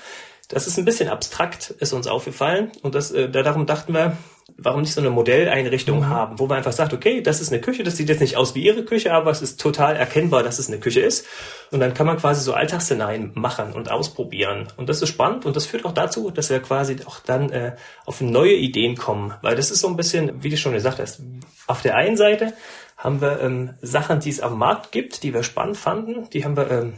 [0.49, 2.73] Das ist ein bisschen abstrakt, ist uns aufgefallen.
[2.83, 4.17] Und das, äh, darum dachten wir,
[4.59, 6.09] warum nicht so eine Modelleinrichtung mhm.
[6.09, 8.55] haben, wo man einfach sagt, okay, das ist eine Küche, das sieht jetzt nicht aus
[8.55, 11.27] wie Ihre Küche, aber es ist total erkennbar, dass es eine Küche ist.
[11.71, 14.69] Und dann kann man quasi so Alltagsszenarien machen und ausprobieren.
[14.77, 17.77] Und das ist spannend und das führt auch dazu, dass wir quasi auch dann äh,
[18.07, 19.35] auf neue Ideen kommen.
[19.43, 21.21] Weil das ist so ein bisschen, wie du schon gesagt hast,
[21.67, 22.55] auf der einen Seite
[22.97, 26.57] haben wir ähm, Sachen, die es am Markt gibt, die wir spannend fanden, die haben
[26.57, 26.95] wir ähm,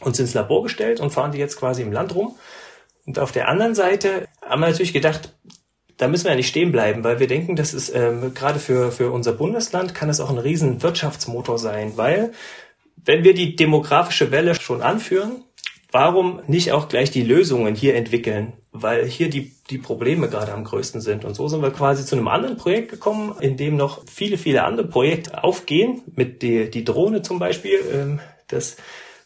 [0.00, 2.36] uns ins Labor gestellt und fahren die jetzt quasi im Land rum.
[3.06, 5.32] Und auf der anderen Seite haben wir natürlich gedacht,
[6.00, 8.90] da müssen wir ja nicht stehen bleiben, weil wir denken, das ist ähm, gerade für,
[8.90, 12.32] für unser Bundesland kann es auch ein riesen Wirtschaftsmotor sein, weil
[13.04, 15.44] wenn wir die demografische Welle schon anführen,
[15.92, 18.54] warum nicht auch gleich die Lösungen hier entwickeln?
[18.72, 21.24] Weil hier die, die Probleme gerade am größten sind.
[21.24, 24.64] Und so sind wir quasi zu einem anderen Projekt gekommen, in dem noch viele, viele
[24.64, 27.78] andere Projekte aufgehen, mit die, die Drohne zum Beispiel.
[27.92, 28.76] Ähm, das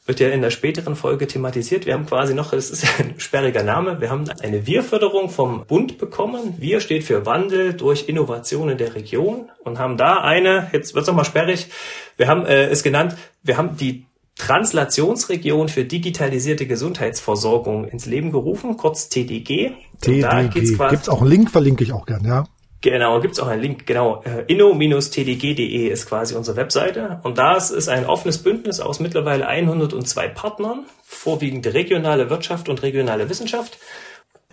[0.07, 1.87] wird ja in der späteren Folge thematisiert.
[1.87, 5.99] Wir haben quasi noch, es ist ein sperriger Name, wir haben eine Wir-Förderung vom Bund
[5.99, 6.55] bekommen.
[6.59, 11.09] Wir steht für Wandel durch Innovation in der Region und haben da eine, jetzt wird's
[11.09, 11.69] nochmal sperrig,
[12.17, 18.77] wir haben äh, es genannt, wir haben die Translationsregion für digitalisierte Gesundheitsversorgung ins Leben gerufen,
[18.77, 19.73] kurz TDG.
[20.01, 20.51] TDG.
[20.53, 22.45] Gibt es auch einen Link, verlinke ich auch gern, ja.
[22.85, 24.23] Genau, gibt's auch einen Link, genau.
[24.27, 27.18] Äh, inno-tdg.de ist quasi unsere Webseite.
[27.23, 33.31] Und das ist ein offenes Bündnis aus mittlerweile 102 Partnern, vorwiegend regionale Wirtschaft und regionale
[33.31, 33.79] Wissenschaft.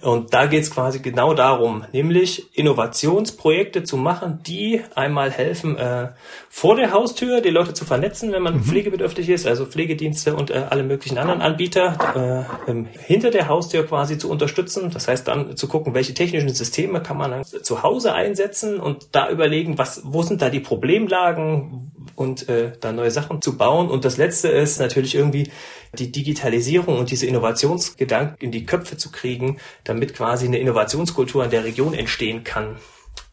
[0.02, 6.10] Und da geht es quasi genau darum, nämlich Innovationsprojekte zu machen, die einmal helfen, äh,
[6.50, 8.64] vor der Haustür die Leute zu vernetzen, wenn man mhm.
[8.64, 14.18] pflegebedürftig ist, also Pflegedienste und äh, alle möglichen anderen Anbieter, äh, hinter der Haustür quasi
[14.18, 14.90] zu unterstützen.
[14.92, 19.10] Das heißt dann zu gucken, welche technischen Systeme kann man dann zu Hause einsetzen und
[19.12, 23.90] da überlegen, was, wo sind da die Problemlagen und äh, da neue Sachen zu bauen.
[23.90, 25.52] Und das letzte ist natürlich irgendwie
[25.98, 31.52] die Digitalisierung und diese Innovationsgedanken in die Köpfe zu kriegen, damit quasi eine Innovationskultur in
[31.52, 32.78] der Region entstehen kann.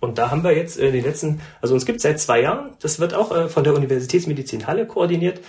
[0.00, 2.70] Und da haben wir jetzt in den letzten, also uns gibt es seit zwei Jahren,
[2.80, 5.40] das wird auch äh, von der Universitätsmedizin Halle koordiniert.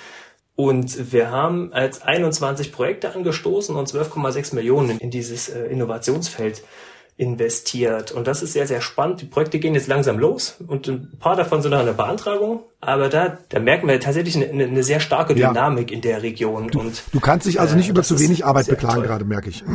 [0.55, 6.63] Und wir haben als 21 Projekte angestoßen und 12,6 Millionen in dieses äh, Innovationsfeld
[7.19, 8.13] investiert.
[8.13, 9.21] Und das ist sehr, sehr spannend.
[9.21, 12.61] Die Projekte gehen jetzt langsam los und ein paar davon sind noch in der Beantragung.
[12.79, 15.95] Aber da, da merken wir tatsächlich eine, eine sehr starke Dynamik ja.
[15.97, 16.69] in der Region.
[16.69, 19.07] Du, und, du kannst dich also nicht äh, über zu wenig Arbeit beklagen, toll.
[19.07, 19.63] gerade merke ich.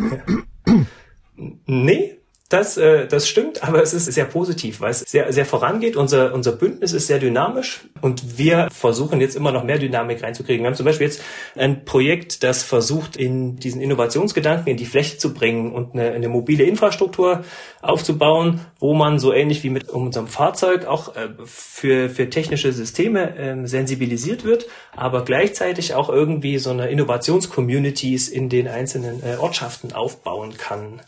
[1.67, 2.17] Nee,
[2.55, 5.97] das, äh, das stimmt, aber es ist sehr positiv, weil es sehr, sehr vorangeht.
[5.97, 10.63] Unser, unser Bündnis ist sehr dynamisch und wir versuchen jetzt immer noch mehr Dynamik reinzukriegen.
[10.63, 11.21] Wir haben zum Beispiel jetzt
[11.57, 16.29] ein Projekt, das versucht, in diesen Innovationsgedanken in die Fläche zu bringen und eine, eine
[16.29, 17.43] mobile Infrastruktur
[17.83, 23.37] aufzubauen, wo man so ähnlich wie mit unserem Fahrzeug auch äh, für, für technische Systeme
[23.37, 29.93] äh, sensibilisiert wird, aber gleichzeitig auch irgendwie so eine Innovationscommunities in den einzelnen äh, Ortschaften
[29.93, 31.01] aufbauen kann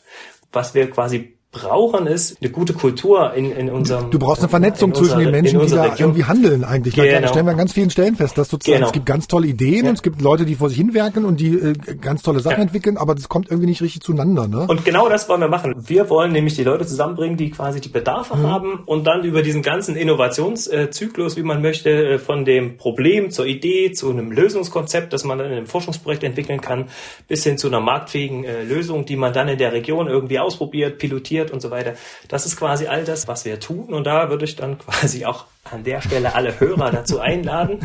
[0.56, 4.10] was wir quasi brauchen, ist eine gute Kultur in, in unserem.
[4.10, 6.10] Du brauchst eine Vernetzung zwischen den Menschen, die da Region.
[6.10, 6.94] irgendwie handeln eigentlich.
[6.94, 7.20] Genau.
[7.20, 8.86] Da stellen wir an ganz vielen Stellen fest, dass sozusagen genau.
[8.88, 9.90] es gibt ganz tolle Ideen ja.
[9.90, 12.62] und es gibt Leute, die vor sich hinwerken und die äh, ganz tolle Sachen ja.
[12.62, 14.48] entwickeln, aber das kommt irgendwie nicht richtig zueinander.
[14.48, 14.66] Ne?
[14.68, 15.74] Und genau das wollen wir machen.
[15.76, 18.42] Wir wollen nämlich die Leute zusammenbringen, die quasi die Bedarfe mhm.
[18.42, 23.46] haben und dann über diesen ganzen Innovationszyklus, wie man möchte, äh, von dem Problem zur
[23.46, 26.86] Idee zu einem Lösungskonzept, das man dann in einem Forschungsprojekt entwickeln kann,
[27.28, 30.98] bis hin zu einer marktfähigen äh, Lösung, die man dann in der Region irgendwie ausprobiert,
[30.98, 31.94] pilotiert und so weiter.
[32.28, 33.92] Das ist quasi all das, was wir tun.
[33.92, 37.80] Und da würde ich dann quasi auch an der Stelle alle Hörer dazu einladen.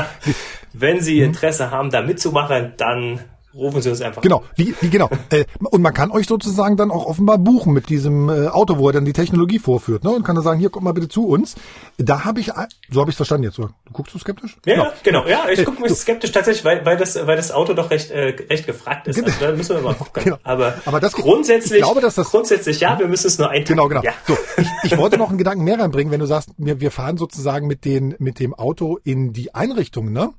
[0.72, 3.20] Wenn Sie Interesse haben, da mitzumachen, dann
[3.54, 4.22] rufen Sie uns einfach.
[4.22, 5.08] Genau, wie, wie genau.
[5.30, 8.88] äh, und man kann euch sozusagen dann auch offenbar buchen mit diesem äh, Auto, wo
[8.88, 10.10] er dann die Technologie vorführt, ne?
[10.10, 11.56] Und kann dann sagen, hier kommt mal bitte zu uns.
[11.96, 12.52] Da habe ich,
[12.90, 13.56] so habe ich verstanden jetzt.
[13.56, 13.70] So.
[13.86, 14.56] Du guckst du skeptisch?
[14.64, 14.92] Ja, genau.
[15.02, 15.26] genau.
[15.26, 18.10] Ja, ich äh, gucke mir skeptisch tatsächlich, weil, weil das, weil das Auto doch recht,
[18.10, 19.16] äh, recht gefragt ist.
[19.16, 19.28] Genau.
[19.28, 20.24] Also da müssen wir mal gucken.
[20.24, 20.38] Genau.
[20.42, 23.76] Aber, Aber das, grundsätzlich, ich glaube, dass das, grundsätzlich ja, wir müssen es nur eintragen.
[23.76, 24.02] Genau, genau.
[24.02, 24.12] Ja.
[24.26, 27.16] So, ich, ich wollte noch einen Gedanken mehr reinbringen, wenn du sagst, wir, wir fahren
[27.16, 30.30] sozusagen mit den, mit dem Auto in die Einrichtung, ne?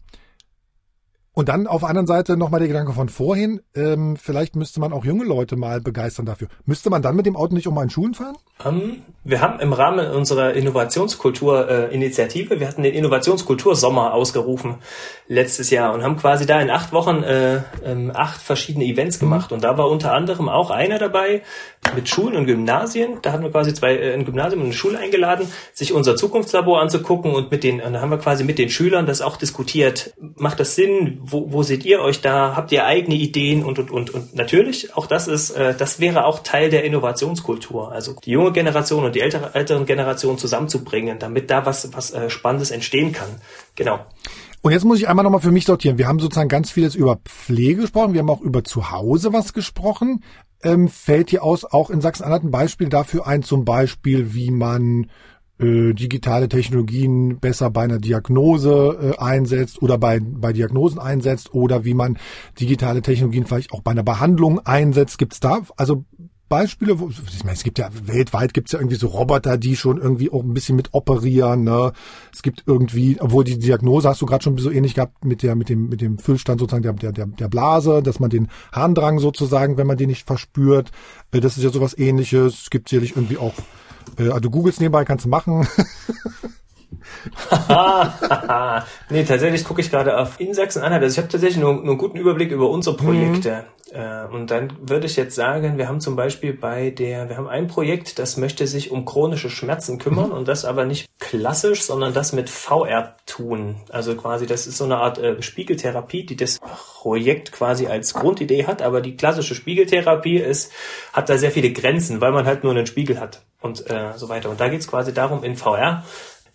[1.40, 4.92] Und dann auf der anderen Seite nochmal der Gedanke von vorhin, ähm, vielleicht müsste man
[4.92, 6.50] auch junge Leute mal begeistern dafür.
[6.66, 8.36] Müsste man dann mit dem Auto nicht mal in Schulen fahren?
[8.62, 14.76] Um, ähm, wir haben im Rahmen unserer Innovationskultur-Initiative, äh, wir hatten den Innovationskultursommer ausgerufen
[15.30, 19.22] letztes Jahr und haben quasi da in acht Wochen äh, ähm, acht verschiedene Events mhm.
[19.22, 19.52] gemacht.
[19.52, 19.56] Mhm.
[19.56, 21.44] Und da war unter anderem auch einer dabei
[21.96, 23.20] mit Schulen und Gymnasien.
[23.22, 26.82] Da hatten wir quasi zwei, äh, ein Gymnasium und eine Schule eingeladen, sich unser Zukunftslabor
[26.82, 30.14] anzugucken und mit den, und da haben wir quasi mit den Schülern das auch diskutiert.
[30.36, 31.22] Macht das Sinn?
[31.30, 32.56] Wo, wo seht ihr euch da?
[32.56, 36.26] Habt ihr eigene Ideen und und und und natürlich auch das ist, äh, das wäre
[36.26, 37.92] auch Teil der Innovationskultur.
[37.92, 42.30] Also die junge Generation und die ältere, älteren Generationen zusammenzubringen, damit da was was äh,
[42.30, 43.30] Spannendes entstehen kann.
[43.76, 44.00] Genau.
[44.62, 45.98] Und jetzt muss ich einmal nochmal für mich sortieren.
[45.98, 48.14] Wir haben sozusagen ganz vieles über Pflege gesprochen.
[48.14, 50.24] Wir haben auch über Zuhause was gesprochen.
[50.62, 55.10] Ähm, fällt dir aus auch in Sachsen-Anhalt ein Beispiel dafür ein, zum Beispiel, wie man
[55.60, 61.86] äh, digitale Technologien besser bei einer Diagnose äh, einsetzt oder bei, bei Diagnosen einsetzt oder
[61.86, 62.18] wie man
[62.60, 65.18] digitale Technologien vielleicht auch bei einer Behandlung einsetzt.
[65.18, 66.06] Gibt es da also
[66.50, 67.00] Beispiele?
[67.00, 69.98] Wo, ich meine, es gibt ja weltweit gibt es ja irgendwie so Roboter, die schon
[69.98, 71.64] irgendwie auch ein bisschen mit operieren.
[71.64, 71.94] Ne?
[72.34, 75.56] Es gibt irgendwie, obwohl die Diagnose hast du gerade schon so ähnlich gehabt mit der
[75.56, 79.78] mit dem mit dem Füllstand sozusagen der der der Blase, dass man den Harndrang sozusagen,
[79.78, 80.92] wenn man den nicht verspürt,
[81.32, 82.64] äh, das ist ja sowas Ähnliches.
[82.64, 83.54] Es gibt sicherlich irgendwie auch
[84.18, 85.68] äh, also Googles nebenbei kannst du machen.
[89.10, 91.04] nee, tatsächlich gucke ich gerade auf in Sachsen-Anhalt.
[91.04, 93.06] Also ich habe tatsächlich nur, nur, einen guten Überblick über unsere mhm.
[93.06, 93.66] Projekte.
[93.92, 94.36] Mhm.
[94.36, 97.66] und dann würde ich jetzt sagen, wir haben zum Beispiel bei der, wir haben ein
[97.66, 100.36] Projekt, das möchte sich um chronische Schmerzen kümmern mhm.
[100.36, 103.78] und das aber nicht klassisch, sondern das mit VR tun.
[103.90, 108.68] Also quasi, das ist so eine Art äh, Spiegeltherapie, die das Projekt quasi als Grundidee
[108.68, 110.72] hat, aber die klassische Spiegeltherapie ist,
[111.12, 114.30] hat da sehr viele Grenzen, weil man halt nur einen Spiegel hat und äh, so
[114.30, 114.50] weiter.
[114.50, 116.04] Und da geht es quasi darum, in VR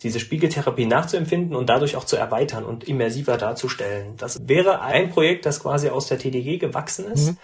[0.02, 4.16] diese Spiegeltherapie nachzuempfinden und dadurch auch zu erweitern und immersiver darzustellen.
[4.16, 7.38] Das wäre ein Projekt, das quasi aus der TDG gewachsen ist, mhm.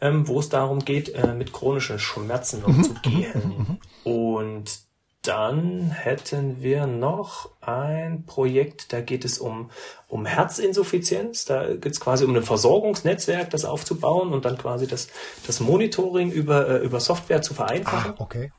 [0.00, 2.64] ähm, wo es darum geht, äh, mit chronischen Schmerzen mhm.
[2.66, 3.78] umzugehen.
[4.04, 4.12] Mhm.
[4.12, 4.80] Und
[5.22, 9.70] dann hätten wir noch ein Projekt, da geht es um,
[10.08, 11.44] um Herzinsuffizienz.
[11.44, 15.08] Da geht es quasi um ein Versorgungsnetzwerk, das aufzubauen und dann quasi das,
[15.46, 18.14] das Monitoring über, äh, über Software zu vereinfachen.
[18.18, 18.50] Ah, okay.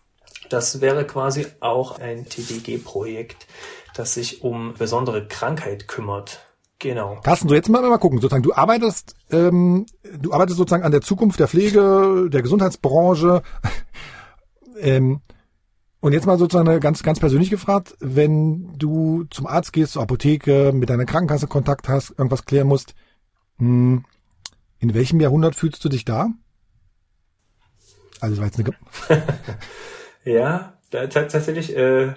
[0.50, 3.48] Das wäre quasi auch ein TDG-Projekt,
[3.96, 6.40] das sich um besondere Krankheit kümmert.
[6.80, 7.20] Genau.
[7.24, 8.20] Carsten, so jetzt mal, mal gucken.
[8.20, 9.86] Sozusagen, du arbeitest, ähm,
[10.20, 13.42] du arbeitest sozusagen an der Zukunft der Pflege, der Gesundheitsbranche.
[14.80, 15.22] ähm,
[16.02, 20.74] und jetzt mal sozusagen ganz, ganz persönlich gefragt, wenn du zum Arzt gehst, zur Apotheke,
[20.74, 22.94] mit deiner Krankenkasse Kontakt hast, irgendwas klären musst,
[23.60, 24.04] hm,
[24.80, 26.28] in welchem Jahrhundert fühlst du dich da?
[28.20, 28.76] Also, das war jetzt eine
[30.26, 32.14] Ja, da, tatsächlich, äh,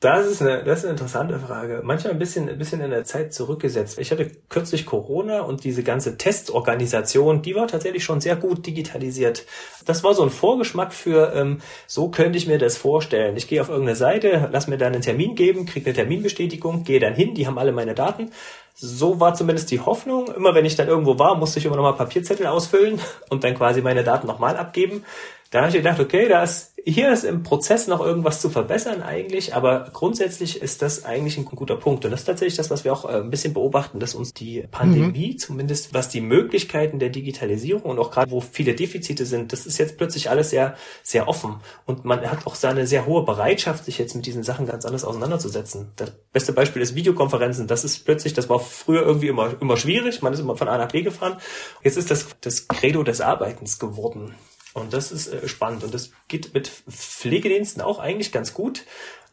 [0.00, 1.80] Das ist eine, das ist eine interessante Frage.
[1.82, 3.98] Manchmal ein bisschen, ein bisschen in der Zeit zurückgesetzt.
[3.98, 9.46] Ich hatte kürzlich Corona und diese ganze Testorganisation, die war tatsächlich schon sehr gut digitalisiert.
[9.86, 13.36] Das war so ein Vorgeschmack für, ähm, so könnte ich mir das vorstellen.
[13.38, 17.00] Ich gehe auf irgendeine Seite, lass mir da einen Termin geben, kriege eine Terminbestätigung, gehe
[17.00, 18.32] dann hin, die haben alle meine Daten.
[18.74, 20.28] So war zumindest die Hoffnung.
[20.36, 23.80] Immer wenn ich dann irgendwo war, musste ich immer nochmal Papierzettel ausfüllen und dann quasi
[23.80, 25.04] meine Daten nochmal abgeben.
[25.50, 29.02] Da habe ich gedacht, okay, da ist, hier ist im Prozess noch irgendwas zu verbessern
[29.02, 32.04] eigentlich, aber grundsätzlich ist das eigentlich ein guter Punkt.
[32.04, 34.62] Und das ist tatsächlich das, was wir auch äh, ein bisschen beobachten, dass uns die
[34.70, 35.38] Pandemie, mhm.
[35.38, 39.78] zumindest was die Möglichkeiten der Digitalisierung und auch gerade wo viele Defizite sind, das ist
[39.78, 41.56] jetzt plötzlich alles sehr, sehr offen.
[41.86, 45.04] Und man hat auch seine sehr hohe Bereitschaft, sich jetzt mit diesen Sachen ganz anders
[45.04, 45.88] auseinanderzusetzen.
[45.96, 47.66] Das beste Beispiel ist Videokonferenzen.
[47.66, 50.22] Das ist plötzlich, das war früher irgendwie immer, immer schwierig.
[50.22, 51.38] Man ist immer von A nach B gefahren.
[51.82, 54.36] Jetzt ist das das Credo des Arbeitens geworden.
[54.76, 55.84] Und das ist äh, spannend.
[55.84, 58.84] Und das geht mit Pflegediensten auch eigentlich ganz gut.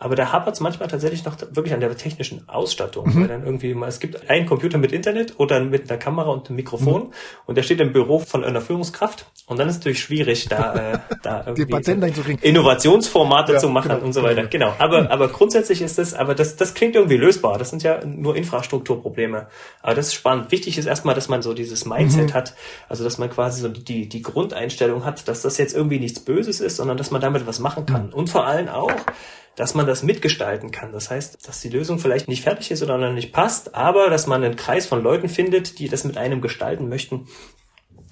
[0.04, 3.08] Aber da hapert es manchmal tatsächlich noch wirklich an der technischen Ausstattung.
[3.08, 3.22] Mhm.
[3.22, 6.48] Weil dann irgendwie mal, es gibt einen Computer mit Internet oder mit einer Kamera und
[6.48, 7.12] einem Mikrofon mhm.
[7.46, 9.28] und der steht im Büro von einer Führungskraft.
[9.46, 13.90] Und dann ist es natürlich schwierig, da, äh, da irgendwie so Innovationsformate ja, zu machen
[13.90, 14.46] genau, und so weiter.
[14.48, 14.74] Genau.
[14.78, 17.58] Aber, aber grundsätzlich ist das, aber das, das klingt irgendwie lösbar.
[17.58, 19.48] Das sind ja nur Infrastrukturprobleme.
[19.82, 20.52] Aber das ist spannend.
[20.52, 22.34] Wichtig ist erstmal, dass man so dieses Mindset mhm.
[22.34, 22.56] hat.
[22.90, 26.60] Also, dass man quasi so die, die Grundeinstellung hat, dass das jetzt irgendwie nichts Böses
[26.60, 28.08] ist, sondern dass man damit was machen kann.
[28.08, 28.14] Mhm.
[28.14, 28.92] Und vor allem auch,
[29.56, 30.92] dass man das mitgestalten kann.
[30.92, 34.28] Das heißt, dass die Lösung vielleicht nicht fertig ist oder noch nicht passt, aber dass
[34.28, 37.28] man einen Kreis von Leuten findet, die das mit einem gestalten möchten,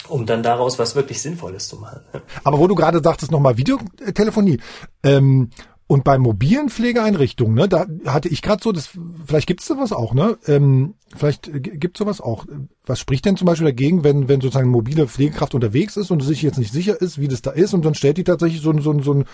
[0.08, 2.02] um dann daraus was wirklich Sinnvolles zu machen.
[2.44, 4.60] Aber wo du gerade sagtest, nochmal Videotelefonie.
[5.04, 5.50] Ähm,
[5.88, 8.92] und bei mobilen Pflegeeinrichtungen, ne, da hatte ich gerade so, das,
[9.26, 10.38] vielleicht gibt's sowas auch, ne?
[10.48, 12.46] Ähm, vielleicht gibt's sowas auch.
[12.86, 16.44] Was spricht denn zum Beispiel dagegen, wenn, wenn sozusagen mobile Pflegekraft unterwegs ist und sich
[16.44, 19.02] jetzt nicht sicher ist, wie das da ist, und dann stellt die tatsächlich so, so,
[19.02, 19.26] so ein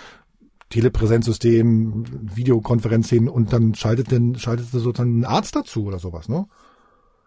[0.69, 6.45] Telepräsenzsystem, Videokonferenz hin und dann schaltet denn, schaltet sozusagen ein Arzt dazu oder sowas, ne?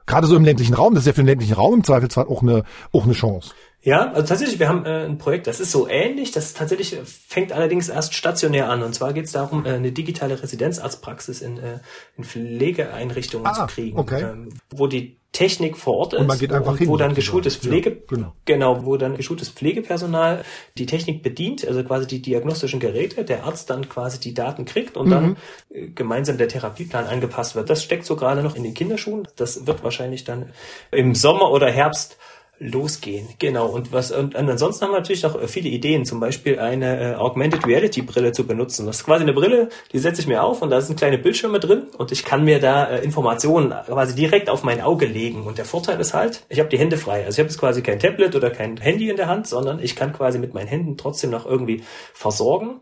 [0.06, 2.42] Gerade so im ländlichen Raum, das ist ja für den ländlichen Raum im Zweifelsfall auch
[2.42, 3.52] eine, auch eine Chance.
[3.82, 7.52] Ja, also tatsächlich, wir haben äh, ein Projekt, das ist so ähnlich, das tatsächlich fängt
[7.52, 8.82] allerdings erst stationär an.
[8.82, 11.78] Und zwar geht es darum, äh, eine digitale Residenzarztpraxis in, äh,
[12.16, 14.22] in Pflegeeinrichtungen ah, zu kriegen, okay.
[14.22, 18.32] ähm, wo die Technik vor Ort ist, einfach hin, wo dann geschultes Pflege, ja, genau.
[18.44, 20.44] genau, wo dann geschultes Pflegepersonal
[20.76, 24.96] die Technik bedient, also quasi die diagnostischen Geräte, der Arzt dann quasi die Daten kriegt
[24.96, 25.10] und mhm.
[25.10, 25.36] dann
[25.70, 27.70] äh, gemeinsam der Therapieplan angepasst wird.
[27.70, 29.28] Das steckt so gerade noch in den Kinderschuhen.
[29.36, 30.50] Das wird wahrscheinlich dann
[30.90, 32.18] im Sommer oder Herbst
[32.60, 33.26] losgehen.
[33.38, 33.66] Genau.
[33.66, 37.14] Und was und ansonsten haben wir natürlich noch äh, viele Ideen, zum Beispiel eine äh,
[37.14, 38.86] Augmented Reality Brille zu benutzen.
[38.86, 41.58] Das ist quasi eine Brille, die setze ich mir auf und da sind kleine Bildschirme
[41.58, 45.44] drin und ich kann mir da äh, Informationen quasi direkt auf mein Auge legen.
[45.44, 47.24] Und der Vorteil ist halt, ich habe die Hände frei.
[47.24, 49.96] Also ich habe jetzt quasi kein Tablet oder kein Handy in der Hand, sondern ich
[49.96, 52.80] kann quasi mit meinen Händen trotzdem noch irgendwie versorgen.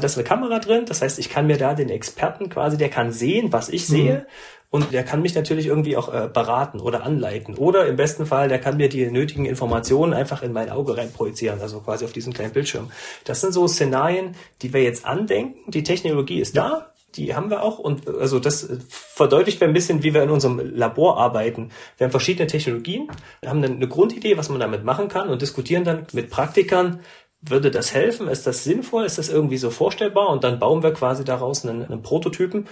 [0.00, 2.88] Da ist eine Kamera drin, das heißt, ich kann mir da den Experten quasi, der
[2.88, 4.18] kann sehen, was ich sehe.
[4.18, 4.26] Mhm
[4.70, 7.54] und der kann mich natürlich irgendwie auch äh, beraten oder anleiten.
[7.54, 11.60] Oder im besten Fall, der kann mir die nötigen Informationen einfach in mein Auge reinprojizieren,
[11.60, 12.90] also quasi auf diesen kleinen Bildschirm.
[13.24, 15.70] Das sind so Szenarien, die wir jetzt andenken.
[15.70, 20.12] Die Technologie ist da, die haben wir auch und also das verdeutlicht ein bisschen, wie
[20.12, 21.70] wir in unserem Labor arbeiten.
[21.96, 23.08] Wir haben verschiedene Technologien,
[23.44, 27.00] haben eine Grundidee, was man damit machen kann und diskutieren dann mit Praktikern,
[27.40, 28.28] würde das helfen?
[28.28, 29.04] Ist das sinnvoll?
[29.04, 30.28] Ist das irgendwie so vorstellbar?
[30.30, 32.66] Und dann bauen wir quasi daraus einen, einen Prototypen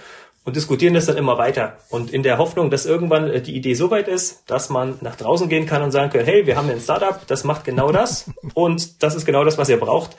[0.47, 1.77] und diskutieren das dann immer weiter.
[1.89, 5.17] Und in der Hoffnung, dass irgendwann äh, die Idee so weit ist, dass man nach
[5.17, 8.31] draußen gehen kann und sagen kann, hey, wir haben ein Startup, das macht genau das
[8.53, 10.15] und das ist genau das, was ihr braucht.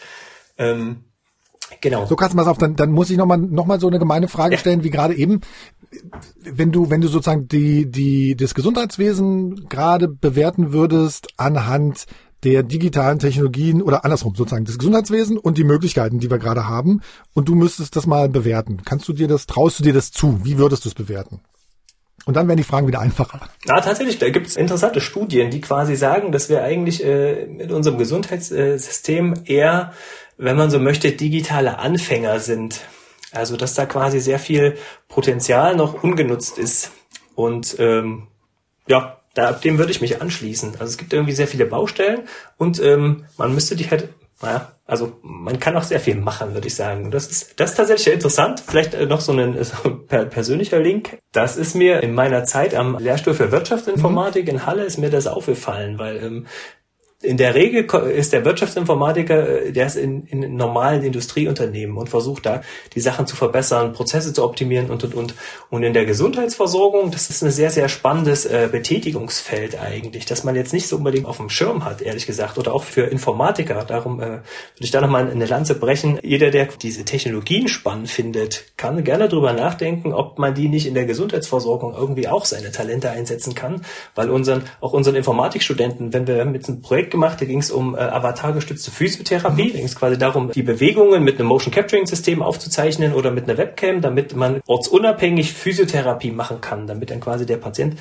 [0.58, 1.04] Ähm,
[1.80, 2.04] genau.
[2.04, 4.28] So kannst du mal auf, dann, dann muss ich nochmal noch mal so eine gemeine
[4.28, 4.58] Frage ja.
[4.58, 5.40] stellen, wie gerade eben.
[6.42, 12.04] Wenn du, wenn du sozusagen die, die, das Gesundheitswesen gerade bewerten würdest anhand
[12.44, 17.00] der digitalen Technologien oder andersrum sozusagen das Gesundheitswesen und die Möglichkeiten, die wir gerade haben.
[17.34, 18.78] Und du müsstest das mal bewerten.
[18.84, 20.44] Kannst du dir das, traust du dir das zu?
[20.44, 21.40] Wie würdest du es bewerten?
[22.24, 23.40] Und dann werden die Fragen wieder einfacher.
[23.66, 27.72] Ja, tatsächlich, da gibt es interessante Studien, die quasi sagen, dass wir eigentlich äh, mit
[27.72, 29.92] unserem Gesundheitssystem eher,
[30.36, 32.80] wenn man so möchte, digitale Anfänger sind.
[33.32, 34.76] Also dass da quasi sehr viel
[35.08, 36.92] Potenzial noch ungenutzt ist.
[37.34, 38.26] Und ähm,
[38.86, 40.72] ja, da, dem würde ich mich anschließen.
[40.72, 42.22] Also es gibt irgendwie sehr viele Baustellen
[42.56, 44.08] und ähm, man müsste die halt,
[44.42, 47.12] naja, also man kann auch sehr viel machen, würde ich sagen.
[47.12, 48.60] Das ist, das ist tatsächlich interessant.
[48.66, 51.18] Vielleicht äh, noch so ein so persönlicher Link.
[51.30, 54.50] Das ist mir in meiner Zeit am Lehrstuhl für Wirtschaftsinformatik mhm.
[54.50, 56.46] in Halle ist mir das aufgefallen, weil ähm,
[57.20, 62.46] in der Regel ist der Wirtschaftsinformatiker, äh, der ist in, in normalen Industrieunternehmen und versucht
[62.46, 62.62] da
[62.94, 65.34] die Sachen zu verbessern, Prozesse zu optimieren und und und.
[65.68, 70.54] Und in der Gesundheitsversorgung, das ist ein sehr, sehr spannendes äh, Betätigungsfeld eigentlich, dass man
[70.54, 73.84] jetzt nicht so unbedingt auf dem Schirm hat, ehrlich gesagt, oder auch für Informatiker.
[73.84, 74.42] Darum äh, würde
[74.78, 76.20] ich da nochmal eine Lanze brechen.
[76.22, 80.94] Jeder, der diese Technologien spannend findet, kann gerne drüber nachdenken, ob man die nicht in
[80.94, 86.44] der Gesundheitsversorgung irgendwie auch seine Talente einsetzen kann, weil unseren, auch unseren Informatikstudenten, wenn wir
[86.44, 89.64] mit einem Projekt Projekt gemacht, da ging es um äh, avatargestützte Physiotherapie.
[89.64, 89.68] Mhm.
[89.68, 93.48] Da ging es quasi darum, die Bewegungen mit einem Motion Capturing System aufzuzeichnen oder mit
[93.48, 97.98] einer Webcam, damit man ortsunabhängig Physiotherapie machen kann, damit dann quasi der Patient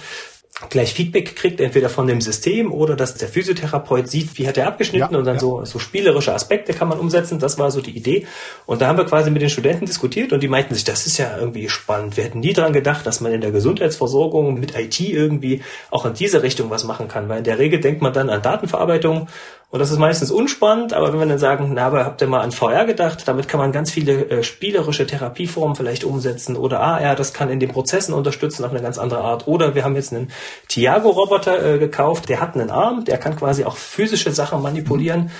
[0.70, 4.67] gleich Feedback kriegt, entweder von dem System oder dass der Physiotherapeut sieht, wie hat er
[4.67, 5.39] abgeschnitten ja, und dann ja.
[5.39, 7.38] so, so spielerische Aspekte kann man umsetzen.
[7.38, 8.26] Das war so die Idee.
[8.65, 11.17] Und da haben wir quasi mit den Studenten diskutiert und die meinten sich, das ist
[11.17, 12.17] ja irgendwie spannend.
[12.17, 16.15] Wir hätten nie dran gedacht, dass man in der Gesundheitsversorgung mit IT irgendwie auch in
[16.15, 19.28] diese Richtung was machen kann, weil in der Regel denkt man dann an Datenverarbeitung
[19.70, 22.40] und das ist meistens unspannend, aber wenn wir dann sagen, na, aber habt ihr mal
[22.40, 23.28] an VR gedacht?
[23.28, 27.50] Damit kann man ganz viele äh, spielerische Therapieformen vielleicht umsetzen oder ah ja, das kann
[27.50, 29.46] in den Prozessen unterstützen auf eine ganz andere Art.
[29.46, 30.32] Oder wir haben jetzt einen
[30.70, 35.32] Tiago-Roboter äh, gekauft, der hat einen Arm, der kann quasi auch physische Sachen manipulieren.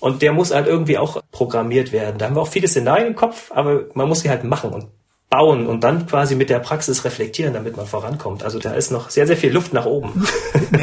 [0.00, 2.16] Und der muss halt irgendwie auch programmiert werden.
[2.18, 4.70] Da haben wir auch viele Szenarien im Kopf, aber man muss sie halt machen.
[4.70, 4.88] Und
[5.30, 8.44] bauen und dann quasi mit der Praxis reflektieren, damit man vorankommt.
[8.44, 10.24] Also da ist noch sehr, sehr viel Luft nach oben.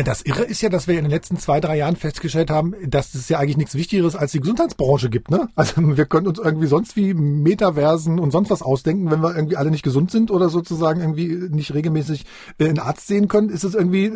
[0.06, 3.14] Das Irre ist ja, dass wir in den letzten zwei, drei Jahren festgestellt haben, dass
[3.14, 5.30] es ja eigentlich nichts Wichtigeres als die Gesundheitsbranche gibt.
[5.30, 5.48] Ne?
[5.56, 9.58] Also wir können uns irgendwie sonst wie Metaversen und sonst was ausdenken, wenn wir irgendwie
[9.58, 12.26] alle nicht gesund sind oder sozusagen irgendwie nicht regelmäßig
[12.58, 14.12] äh, einen Arzt sehen können, ist es irgendwie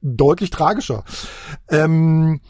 [0.00, 1.04] deutlich tragischer.
[1.68, 2.40] Ähm,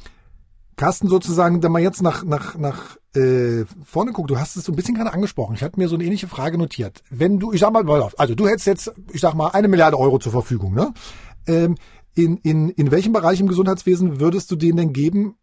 [0.77, 4.73] Carsten, sozusagen, wenn man jetzt nach, nach, nach äh, vorne guckt, du hast es so
[4.73, 5.55] ein bisschen gerade angesprochen.
[5.55, 7.03] Ich hatte mir so eine ähnliche Frage notiert.
[7.11, 10.19] Wenn du, ich sag mal, also du hättest jetzt, ich sag mal, eine Milliarde Euro
[10.19, 10.93] zur Verfügung, ne?
[11.47, 11.77] Ähm,
[12.15, 15.37] in, in, in welchem Bereich im Gesundheitswesen würdest du denen denn geben,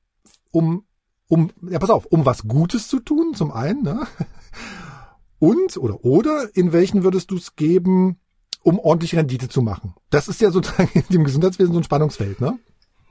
[0.51, 0.86] um,
[1.27, 4.07] um, ja pass auf, um was Gutes zu tun, zum einen, ne?
[5.39, 8.17] Und, oder, oder in welchen würdest du es geben,
[8.62, 9.93] um ordentliche Rendite zu machen?
[10.09, 12.57] Das ist ja sozusagen in dem Gesundheitswesen so ein Spannungsfeld, ne?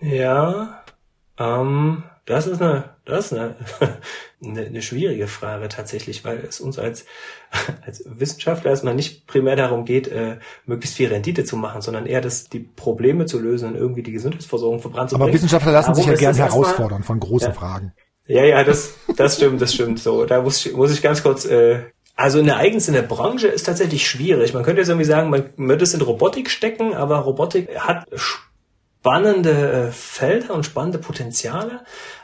[0.01, 0.82] Ja,
[1.43, 3.57] ähm, das ist eine, das ist eine,
[4.45, 7.05] eine, eine schwierige Frage tatsächlich, weil es uns als,
[7.87, 12.21] als Wissenschaftler erstmal nicht primär darum geht, äh, möglichst viel Rendite zu machen, sondern eher
[12.21, 15.29] das, die Probleme zu lösen und irgendwie die Gesundheitsversorgung voranzubringen.
[15.29, 17.93] Aber Wissenschaftler lassen darum sich ja gerne herausfordern von großen ja, Fragen.
[18.27, 19.99] Ja, ja, das, das stimmt, das stimmt.
[19.99, 21.83] So, da muss ich, muss ich ganz kurz äh,
[22.15, 24.53] also eine eigens in der Branche ist tatsächlich schwierig.
[24.53, 28.07] Man könnte jetzt irgendwie sagen, man würde es in Robotik stecken, aber Robotik hat
[29.03, 31.81] spannende äh, Felder und spannende Potenziale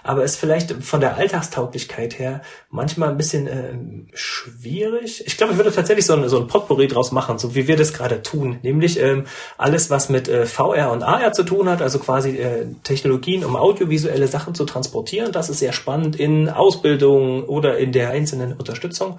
[0.08, 2.40] aber ist vielleicht von der Alltagstauglichkeit her
[2.70, 3.74] manchmal ein bisschen äh,
[4.14, 5.22] schwierig.
[5.26, 7.76] Ich glaube, ich würde tatsächlich so ein, so ein Potpourri draus machen, so wie wir
[7.76, 8.58] das gerade tun.
[8.62, 9.24] Nämlich ähm,
[9.58, 13.54] alles, was mit äh, VR und AR zu tun hat, also quasi äh, Technologien, um
[13.54, 15.30] audiovisuelle Sachen zu transportieren.
[15.30, 19.18] Das ist sehr spannend in Ausbildung oder in der einzelnen Unterstützung.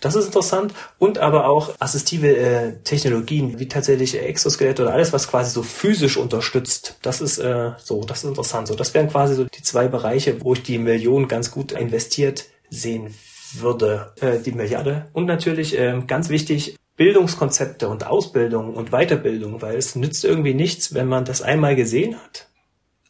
[0.00, 0.72] Das ist interessant.
[1.00, 6.16] Und aber auch assistive äh, Technologien, wie tatsächlich Exoskelett oder alles, was quasi so physisch
[6.16, 6.98] unterstützt.
[7.02, 8.68] Das ist äh, so, das ist interessant.
[8.68, 11.72] So, das wären quasi so die zwei Bereiche Bereiche, wo ich die Million ganz gut
[11.72, 13.14] investiert sehen
[13.54, 15.08] würde, äh, die Milliarde.
[15.12, 20.92] Und natürlich äh, ganz wichtig, Bildungskonzepte und Ausbildung und Weiterbildung, weil es nützt irgendwie nichts,
[20.94, 22.48] wenn man das einmal gesehen hat,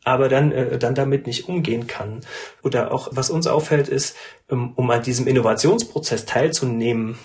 [0.04, 2.20] aber dann, äh, dann damit nicht umgehen kann.
[2.62, 4.16] Oder auch, was uns auffällt, ist,
[4.48, 7.18] um, um an diesem Innovationsprozess teilzunehmen,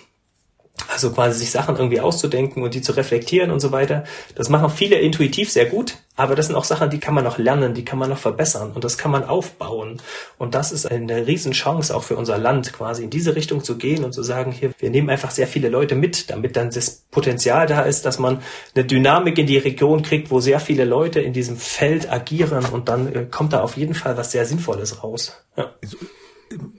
[0.90, 4.04] also quasi sich Sachen irgendwie auszudenken und die zu reflektieren und so weiter.
[4.36, 7.38] Das machen viele intuitiv sehr gut, aber das sind auch Sachen, die kann man noch
[7.38, 10.02] lernen, die kann man noch verbessern und das kann man aufbauen.
[10.38, 14.04] Und das ist eine Riesenchance auch für unser Land, quasi in diese Richtung zu gehen
[14.04, 17.68] und zu sagen, hier, wir nehmen einfach sehr viele Leute mit, damit dann das Potenzial
[17.68, 18.42] da ist, dass man
[18.76, 22.90] eine Dynamik in die Region kriegt, wo sehr viele Leute in diesem Feld agieren und
[22.90, 25.34] dann äh, kommt da auf jeden Fall was sehr Sinnvolles raus.
[25.58, 25.74] Ja.
[25.84, 25.98] So,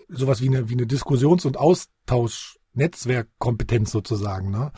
[0.09, 4.51] sowas wie eine, wie eine Diskussions- und Austausch Netzwerkkompetenz sozusagen.
[4.51, 4.73] Ne?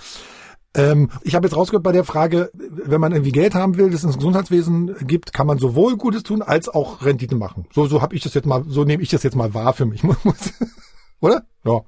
[0.75, 4.01] Ähm, ich habe jetzt rausgehört bei der Frage, wenn man irgendwie Geld haben will, das
[4.01, 7.67] es ins Gesundheitswesen gibt, kann man sowohl Gutes tun als auch Rendite machen.
[7.75, 9.87] So, so habe ich das jetzt mal, so nehme ich das jetzt mal wahr für
[9.87, 10.03] mich.
[11.21, 11.43] Oder?
[11.65, 11.81] Ja.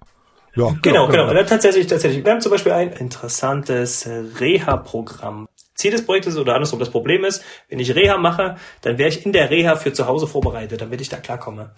[0.56, 1.28] Ja, genau, genau.
[1.28, 1.44] genau.
[1.44, 2.24] Tatsächlich, tatsächlich.
[2.24, 4.08] Wir haben zum Beispiel ein interessantes
[4.40, 5.46] Reha-Programm.
[5.76, 9.24] Ziel des Projektes oder andersrum, das Problem ist, wenn ich Reha mache, dann wäre ich
[9.24, 11.70] in der Reha für zu Hause vorbereitet, damit ich da klarkomme.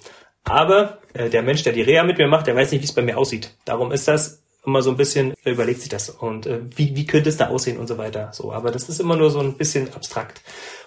[0.44, 2.92] Aber äh, der Mensch, der die Reha mit mir macht, der weiß nicht, wie es
[2.92, 3.54] bei mir aussieht.
[3.64, 7.06] Darum ist das immer so ein bisschen, er überlegt sich das und äh, wie, wie
[7.06, 8.30] könnte es da aussehen und so weiter.
[8.32, 10.40] So, aber das ist immer nur so ein bisschen abstrakt.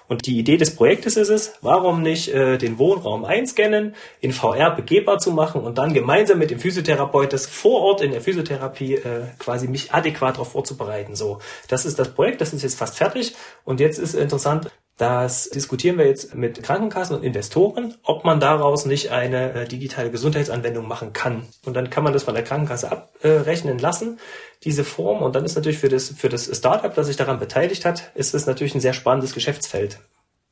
[0.08, 4.70] Und die Idee des Projektes ist es, warum nicht äh, den Wohnraum einscannen, in VR
[4.72, 8.96] begehbar zu machen und dann gemeinsam mit dem Physiotherapeut das vor Ort in der Physiotherapie
[8.96, 11.16] äh, quasi mich adäquat darauf vorzubereiten.
[11.16, 15.50] So, das ist das Projekt, das ist jetzt fast fertig und jetzt ist interessant, Das
[15.50, 20.88] diskutieren wir jetzt mit Krankenkassen und Investoren, ob man daraus nicht eine äh, digitale Gesundheitsanwendung
[20.88, 21.46] machen kann.
[21.66, 24.20] Und dann kann man das von der Krankenkasse abrechnen lassen,
[24.64, 25.22] diese Form.
[25.22, 28.34] Und dann ist natürlich für das, für das Startup, das sich daran beteiligt hat, ist
[28.34, 30.00] es natürlich ein sehr spannendes Geschäftsfeld.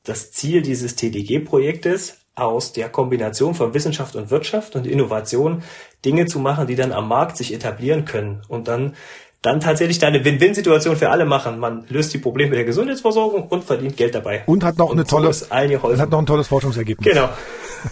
[0.03, 5.63] Das Ziel dieses TDG-Projektes aus der Kombination von Wissenschaft und Wirtschaft und Innovation
[6.03, 8.95] Dinge zu machen, die dann am Markt sich etablieren können und dann
[9.43, 11.59] dann tatsächlich da eine Win-Win-Situation für alle machen.
[11.59, 14.43] Man löst die Probleme der Gesundheitsversorgung und verdient Geld dabei.
[14.45, 15.31] Und hat noch und eine tolle,
[15.67, 16.01] geholfen.
[16.01, 17.13] hat noch ein tolles Forschungsergebnis.
[17.13, 17.29] Genau.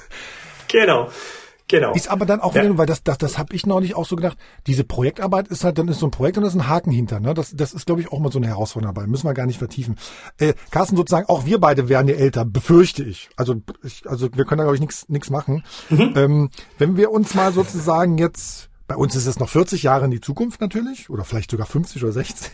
[0.67, 1.09] genau.
[1.67, 1.93] Genau.
[1.93, 2.77] Ist aber dann auch, ja.
[2.77, 4.37] weil das, das, das habe ich neulich auch so gedacht,
[4.67, 7.21] diese Projektarbeit ist halt, dann ist so ein Projekt und da ist ein Haken hinter.
[7.21, 7.33] Ne?
[7.33, 9.07] Das, das ist, glaube ich, auch mal so eine Herausforderung dabei.
[9.07, 9.95] Müssen wir gar nicht vertiefen.
[10.37, 13.29] Äh, Carsten, sozusagen, auch wir beide werden ja älter, befürchte ich.
[13.37, 15.63] Also, ich, also wir können da, glaube ich, nichts machen.
[15.89, 16.13] Mhm.
[16.15, 20.11] Ähm, wenn wir uns mal sozusagen jetzt bei uns ist es noch 40 Jahre in
[20.11, 22.51] die Zukunft natürlich oder vielleicht sogar 50 oder 60.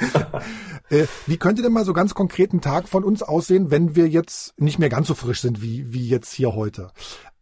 [0.88, 4.08] äh, wie könnte denn mal so ganz konkret ein Tag von uns aussehen, wenn wir
[4.08, 6.92] jetzt nicht mehr ganz so frisch sind wie, wie jetzt hier heute?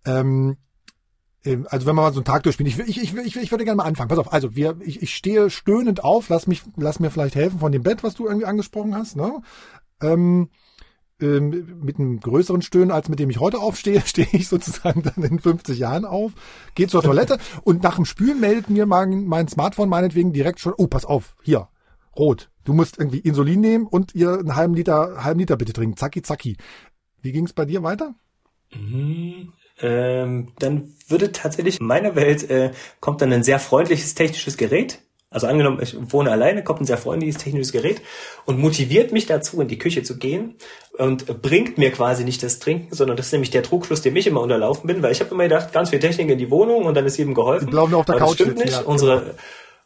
[0.04, 0.56] Ähm,
[1.44, 3.64] ähm also wenn man mal so einen Tag durchspielt, ich, ich, ich, ich, ich würde
[3.64, 4.08] gerne mal anfangen.
[4.08, 7.60] Pass auf, also wir, ich, ich stehe stöhnend auf, lass mich, lass mir vielleicht helfen
[7.60, 9.14] von dem Bett, was du irgendwie angesprochen hast.
[9.14, 9.42] Ne?
[10.02, 10.48] Ähm,
[11.20, 15.24] ähm, mit einem größeren Stöhnen, als mit dem ich heute aufstehe, stehe ich sozusagen dann
[15.24, 16.32] in 50 Jahren auf,
[16.74, 20.74] gehe zur Toilette und nach dem Spülen meldet mir mein, mein Smartphone meinetwegen direkt schon,
[20.76, 21.68] oh, pass auf, hier,
[22.16, 22.50] rot.
[22.64, 25.96] Du musst irgendwie Insulin nehmen und ihr einen halben Liter, halben Liter bitte trinken.
[25.96, 26.56] Zacki, zacki.
[27.22, 28.14] Wie ging es bei dir weiter?
[28.74, 29.54] Mhm.
[29.80, 35.00] Ähm, dann würde tatsächlich in meiner Welt äh, kommt dann ein sehr freundliches technisches Gerät
[35.30, 38.00] also angenommen, ich wohne alleine, kommt ein sehr freundliches technisches Gerät
[38.46, 40.56] und motiviert mich dazu, in die Küche zu gehen
[40.96, 44.26] und bringt mir quasi nicht das Trinken, sondern das ist nämlich der Trugschluss, dem ich
[44.26, 46.94] immer unterlaufen bin, weil ich habe immer gedacht, ganz viel Technik in die Wohnung und
[46.94, 47.66] dann ist jedem geholfen.
[47.66, 48.72] Die bleiben auf der Aber Couch stimmt nicht.
[48.72, 48.80] Ja.
[48.80, 49.34] Unsere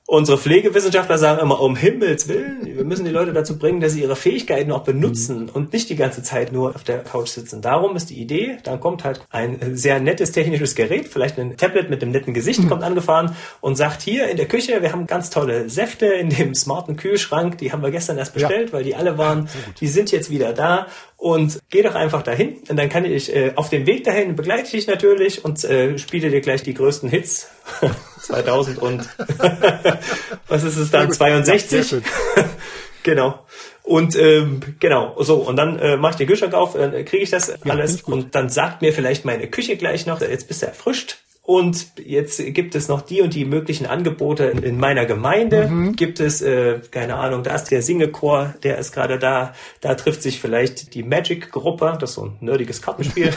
[0.09, 4.03] Unsere Pflegewissenschaftler sagen immer, um Himmels Willen, wir müssen die Leute dazu bringen, dass sie
[4.03, 5.49] ihre Fähigkeiten auch benutzen mhm.
[5.51, 7.63] und nicht die ganze Zeit nur auf der Couch sitzen.
[7.63, 11.89] Darum ist die Idee, dann kommt halt ein sehr nettes technisches Gerät, vielleicht ein Tablet
[11.89, 12.69] mit einem netten Gesicht, mhm.
[12.69, 16.57] kommt angefahren und sagt, hier in der Küche, wir haben ganz tolle Säfte in dem
[16.57, 18.73] smarten Kühlschrank, die haben wir gestern erst bestellt, ja.
[18.73, 19.49] weil die alle waren,
[19.81, 23.53] die sind jetzt wieder da und geh doch einfach dahin und dann kann ich äh,
[23.55, 27.09] auf dem Weg dahin begleite ich dich natürlich und äh, spiele dir gleich die größten
[27.09, 27.49] Hits
[28.21, 29.09] 2000 und
[30.49, 31.13] was ist es dann?
[31.13, 32.03] 62
[33.03, 33.47] genau.
[33.83, 35.17] Und ähm, genau.
[35.23, 37.57] So und dann äh, mache ich den Kühlschrank auf dann äh, kriege ich das ja,
[37.73, 41.99] alles und dann sagt mir vielleicht meine Küche gleich noch jetzt bist du erfrischt und
[41.99, 45.67] jetzt gibt es noch die und die möglichen Angebote in meiner Gemeinde.
[45.67, 45.97] Mhm.
[45.97, 49.53] Gibt es, äh, keine Ahnung, da ist der Singechor, der ist gerade da.
[49.81, 53.33] Da trifft sich vielleicht die Magic-Gruppe, das ist so ein nerdiges Kartenspiel,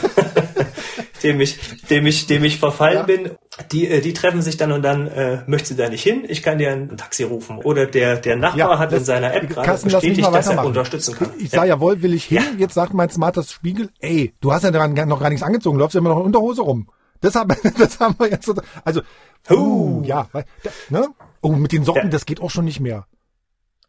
[1.22, 1.58] dem ich,
[1.88, 3.02] dem ich, dem ich verfallen ja.
[3.02, 3.30] bin.
[3.72, 6.24] Die, äh, die treffen sich dann und dann, äh, möchtest du da nicht hin?
[6.28, 7.58] Ich kann dir ein Taxi rufen.
[7.58, 11.32] Oder der, der Nachbar ja, hat in seiner App gerade bestätigt, dass er unterstützen kann.
[11.38, 12.42] Ich sage ja, wohl will ich hin.
[12.58, 16.00] Jetzt sagt mein smartes Spiegel, ey, du hast ja noch gar nichts angezogen, läufst ja
[16.00, 16.88] immer noch in Unterhose rum.
[17.20, 18.54] Das haben, das haben wir jetzt so,
[18.84, 19.00] also,
[19.50, 20.28] uh, ja,
[20.90, 21.08] ne?
[21.40, 23.06] Oh, mit den Socken, das geht auch schon nicht mehr.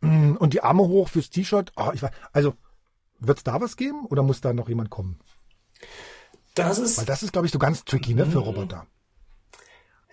[0.01, 2.53] Mm, und die Arme hoch fürs T-Shirt, oh, ich weiß, also,
[3.19, 5.19] wird's da was geben oder muss da noch jemand kommen?
[6.57, 6.97] Das ist.
[6.97, 8.39] Weil das ist, glaube ich, so ganz tricky, ne, für.
[8.39, 8.87] Roboter.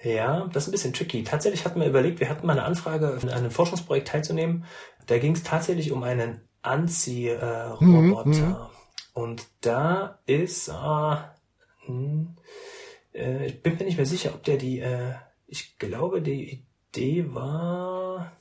[0.02, 1.24] Ja, das ist ein bisschen tricky.
[1.24, 4.66] Tatsächlich hatten wir überlegt, wir hatten mal eine Anfrage, an einem Forschungsprojekt teilzunehmen.
[5.06, 8.24] Da ging es tatsächlich um einen Anziehroboter.
[8.24, 8.56] Mhm,
[9.14, 11.16] und da ist, äh,
[11.86, 12.36] hm,
[13.14, 15.14] äh, ich bin mir nicht mehr sicher, ob der die, äh,
[15.46, 18.32] ich glaube, die Idee war,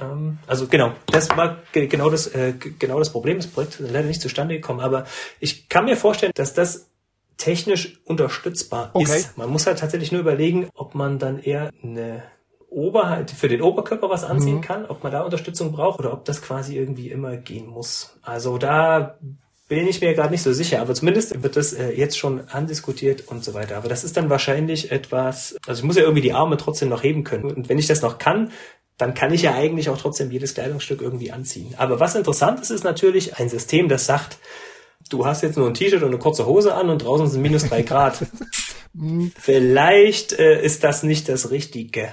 [0.00, 3.36] ähm, also genau, das war genau das, äh, genau das Problem.
[3.38, 5.06] Das Projekt ist leider nicht zustande gekommen, aber
[5.40, 6.89] ich kann mir vorstellen, dass das
[7.40, 9.16] technisch unterstützbar okay.
[9.16, 9.38] ist.
[9.38, 12.22] Man muss halt tatsächlich nur überlegen, ob man dann eher eine
[12.68, 14.60] Ober, für den Oberkörper was anziehen mhm.
[14.60, 18.16] kann, ob man da Unterstützung braucht oder ob das quasi irgendwie immer gehen muss.
[18.22, 19.18] Also da
[19.68, 23.26] bin ich mir gerade nicht so sicher, aber zumindest wird das äh, jetzt schon andiskutiert
[23.28, 23.76] und so weiter.
[23.76, 27.02] Aber das ist dann wahrscheinlich etwas, also ich muss ja irgendwie die Arme trotzdem noch
[27.02, 27.44] heben können.
[27.44, 28.52] Und wenn ich das noch kann,
[28.98, 31.74] dann kann ich ja eigentlich auch trotzdem jedes Kleidungsstück irgendwie anziehen.
[31.78, 34.38] Aber was interessant ist, ist natürlich ein System, das sagt,
[35.10, 37.68] du hast jetzt nur ein T-Shirt und eine kurze Hose an und draußen sind minus
[37.68, 38.18] drei Grad.
[39.38, 42.12] Vielleicht äh, ist das nicht das Richtige.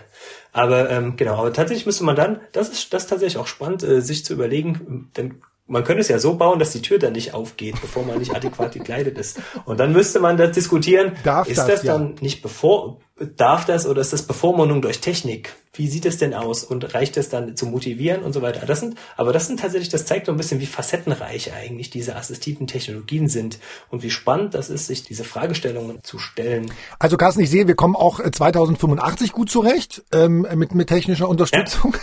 [0.51, 3.83] Aber ähm, genau, aber tatsächlich müsste man dann, das ist das ist tatsächlich auch spannend,
[3.83, 7.13] äh, sich zu überlegen, denn man könnte es ja so bauen, dass die Tür dann
[7.13, 9.39] nicht aufgeht, bevor man nicht adäquat gekleidet ist.
[9.65, 11.93] Und dann müsste man das diskutieren, Darf ist das, das ja.
[11.93, 15.55] dann nicht bevor, darf das oder ist das Bevormundung durch Technik?
[15.73, 18.65] Wie sieht es denn aus und reicht es dann zu motivieren und so weiter?
[18.65, 22.15] Das sind, aber das sind tatsächlich, das zeigt so ein bisschen, wie facettenreich eigentlich diese
[22.15, 23.59] assistiven Technologien sind
[23.89, 26.71] und wie spannend das ist, sich diese Fragestellungen zu stellen.
[26.97, 31.93] Also Carsten, ich sehe, wir kommen auch 2085 gut zurecht ähm, mit, mit technischer Unterstützung.
[31.93, 31.99] Ja.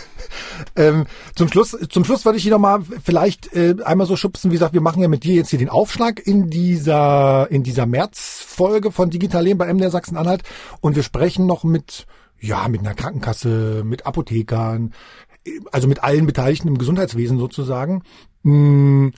[0.89, 1.05] ähm,
[1.35, 4.73] zum Schluss, zum Schluss würde ich hier nochmal vielleicht äh, einmal so schubsen, wie gesagt,
[4.73, 9.09] wir machen ja mit dir jetzt hier den Aufschlag in dieser, in dieser Märzfolge von
[9.09, 10.43] Digital Leben bei MDR Sachsen-Anhalt
[10.79, 12.05] und wir sprechen noch mit,
[12.39, 14.93] ja, mit einer Krankenkasse, mit Apothekern,
[15.71, 18.03] also mit allen Beteiligten im Gesundheitswesen sozusagen.
[18.43, 19.13] Hm,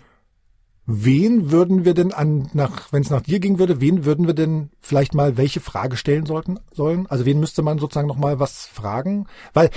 [0.85, 4.33] wen würden wir denn an, nach, wenn es nach dir ging würde, wen würden wir
[4.33, 7.07] denn vielleicht mal welche Frage stellen sollten, sollen?
[7.07, 9.27] Also wen müsste man sozusagen noch mal was fragen?
[9.53, 9.69] Weil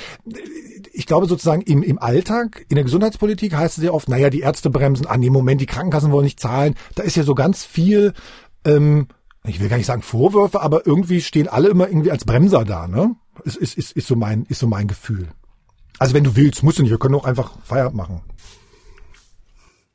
[0.93, 4.41] ich glaube sozusagen im, im Alltag, in der Gesundheitspolitik heißt es ja oft, naja, die
[4.41, 6.77] Ärzte bremsen an, im Moment die Krankenkassen wollen nicht zahlen.
[6.95, 8.13] Da ist ja so ganz viel,
[8.65, 9.09] ähm,
[9.45, 12.87] ich will gar nicht sagen Vorwürfe, aber irgendwie stehen alle immer irgendwie als Bremser da,
[12.87, 13.17] ne?
[13.45, 15.29] Ist, ist, ist, ist so mein, ist so mein Gefühl.
[15.99, 18.21] Also wenn du willst, musst du nicht, wir können auch einfach Feierabend machen.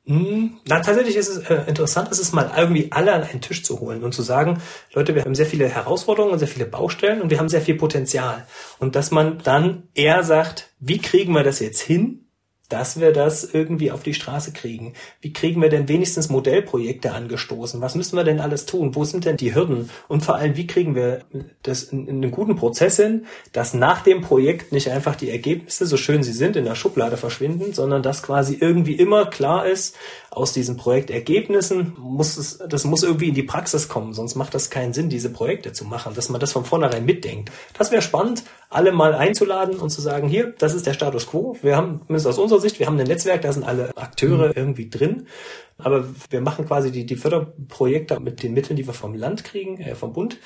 [0.08, 3.64] Hm, na, tatsächlich ist es äh, interessant, ist es mal irgendwie alle an einen Tisch
[3.64, 4.62] zu holen und zu sagen,
[4.93, 7.76] Leute, wir haben sehr viele Herausforderungen und sehr viele Baustellen und wir haben sehr viel
[7.76, 8.46] Potenzial.
[8.78, 12.24] Und dass man dann eher sagt, wie kriegen wir das jetzt hin,
[12.76, 14.95] dass wir das irgendwie auf die Straße kriegen.
[15.21, 17.80] Wie kriegen wir denn wenigstens Modellprojekte angestoßen?
[17.80, 18.95] Was müssen wir denn alles tun?
[18.95, 19.89] Wo sind denn die Hürden?
[20.09, 21.21] Und vor allem, wie kriegen wir
[21.63, 25.86] das in, in einen guten Prozess hin, dass nach dem Projekt nicht einfach die Ergebnisse,
[25.86, 29.95] so schön sie sind, in der Schublade verschwinden, sondern dass quasi irgendwie immer klar ist,
[30.36, 34.69] aus diesen Projektergebnissen muss es, das muss irgendwie in die Praxis kommen, sonst macht das
[34.69, 37.51] keinen Sinn, diese Projekte zu machen, dass man das von vornherein mitdenkt.
[37.78, 38.43] Das wäre spannend,
[38.76, 41.55] alle mal einzuladen und zu sagen, hier, das ist der Status quo.
[41.61, 44.53] Wir haben, zumindest aus unserer Sicht, wir haben ein Netzwerk, da sind alle Akteure mhm.
[44.55, 45.28] irgendwie drin.
[45.78, 49.80] Aber wir machen quasi die, die Förderprojekte mit den Mitteln, die wir vom Land kriegen,
[49.80, 50.38] äh, vom Bund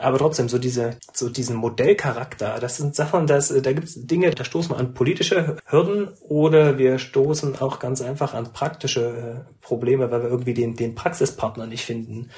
[0.00, 4.30] aber trotzdem so diese so diesen Modellcharakter das sind Sachen dass da gibt es Dinge
[4.30, 9.54] da stoßen wir an politische Hürden oder wir stoßen auch ganz einfach an praktische äh,
[9.60, 12.30] Probleme weil wir irgendwie den den Praxispartner nicht finden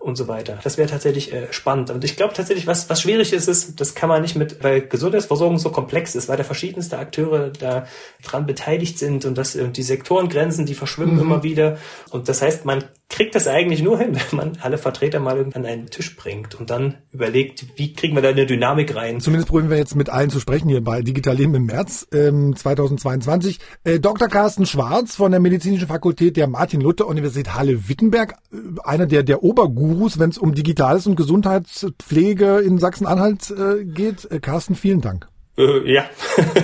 [0.00, 0.58] und so weiter.
[0.62, 1.90] Das wäre tatsächlich äh, spannend.
[1.90, 4.80] Und ich glaube tatsächlich was was schwierig ist ist das kann man nicht mit weil
[4.80, 7.86] Gesundheitsversorgung so komplex ist weil da verschiedenste Akteure da
[8.24, 11.20] dran beteiligt sind und das und die Sektorengrenzen die verschwimmen mhm.
[11.20, 11.78] immer wieder.
[12.10, 15.66] Und das heißt man kriegt das eigentlich nur hin, wenn man alle Vertreter mal an
[15.66, 19.20] einen Tisch bringt und dann überlegt, wie kriegen wir da eine Dynamik rein.
[19.20, 22.56] Zumindest probieren wir jetzt mit allen zu sprechen hier bei Digital Leben im März ähm,
[22.56, 23.58] 2022.
[23.84, 24.28] Äh, Dr.
[24.28, 30.30] Carsten Schwarz von der Medizinischen Fakultät der Martin-Luther-Universität Halle-Wittenberg, äh, einer der, der Obergurus, wenn
[30.30, 34.30] es um Digitales und Gesundheitspflege in Sachsen-Anhalt äh, geht.
[34.30, 35.26] Äh, Carsten, vielen Dank.
[35.58, 36.04] Äh, ja,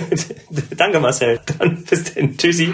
[0.77, 1.39] danke Marcel.
[1.59, 2.37] Dann bis denn.
[2.37, 2.73] Tschüssi.